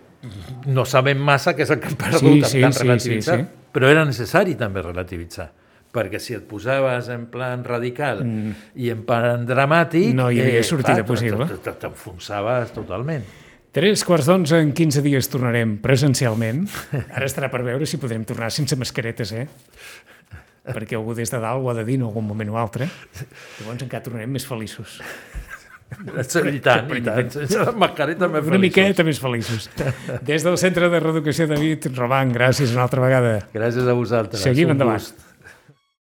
no 0.73 0.85
sabem 0.89 1.21
massa 1.21 1.53
què 1.55 1.65
és 1.65 1.73
el 1.73 1.81
que 1.81 1.91
hem 1.91 1.99
perdut 1.99 2.45
Sí, 2.45 2.57
sí, 2.57 2.63
tant 2.63 2.73
sí, 2.73 2.83
relativitzar, 2.85 3.37
sí, 3.41 3.45
sí. 3.45 3.69
però 3.75 3.91
era 3.91 4.05
necessari 4.07 4.57
també 4.59 4.83
relativitzar 4.85 5.51
perquè 5.95 6.19
si 6.19 6.35
et 6.35 6.43
posaves 6.43 7.07
en 7.13 7.29
plan 7.31 7.63
radical 7.63 8.19
mm. 8.25 8.55
i 8.83 8.91
en 8.91 9.05
plan 9.07 9.45
dramàtic... 9.47 10.11
No 10.17 10.27
hi 10.27 10.41
havia 10.43 10.63
sortida 10.67 10.99
clar, 10.99 11.07
possible. 11.07 11.47
T'enfonsaves 11.63 12.73
totalment. 12.75 13.23
Tres 13.75 14.05
quarts 14.07 14.27
d'onze, 14.27 14.59
en 14.63 14.73
15 14.75 15.03
dies 15.03 15.27
tornarem 15.31 15.77
presencialment. 15.83 16.65
Ara 17.15 17.27
estarà 17.27 17.49
per 17.51 17.63
veure 17.63 17.87
si 17.87 17.99
podrem 17.99 18.23
tornar 18.27 18.51
sense 18.55 18.75
mascaretes, 18.79 19.33
eh? 19.35 19.47
Perquè 20.65 20.97
algú 20.97 21.15
des 21.15 21.31
de 21.31 21.39
dalt 21.43 21.63
ho 21.63 21.71
ha 21.71 21.75
de 21.77 21.83
dir 21.87 21.97
en 21.99 22.07
algun 22.07 22.25
moment 22.27 22.53
o 22.55 22.59
altre. 22.59 22.87
Llavors 23.59 23.83
encara 23.83 24.03
tornarem 24.03 24.31
més 24.35 24.47
feliços. 24.47 24.99
I 25.95 26.59
tant, 26.65 26.89
i 26.97 27.01
tant. 27.05 27.29
Sense 27.31 27.71
mascareta 27.77 28.27
més 28.27 28.41
Una 28.43 28.55
feliços. 28.57 28.61
miqueta 28.65 29.03
més 29.05 29.19
feliços. 29.21 29.69
Des 30.25 30.43
del 30.43 30.57
Centre 30.57 30.89
de 30.91 30.99
Reeducació 30.99 31.45
David 31.47 31.85
Roman, 31.95 32.33
gràcies 32.35 32.73
una 32.73 32.83
altra 32.87 33.03
vegada. 33.03 33.35
Gràcies 33.53 33.87
a 33.87 33.93
vosaltres. 33.95 34.41
Seguim 34.41 34.73
endavant. 34.73 34.99
gust. 34.99 35.21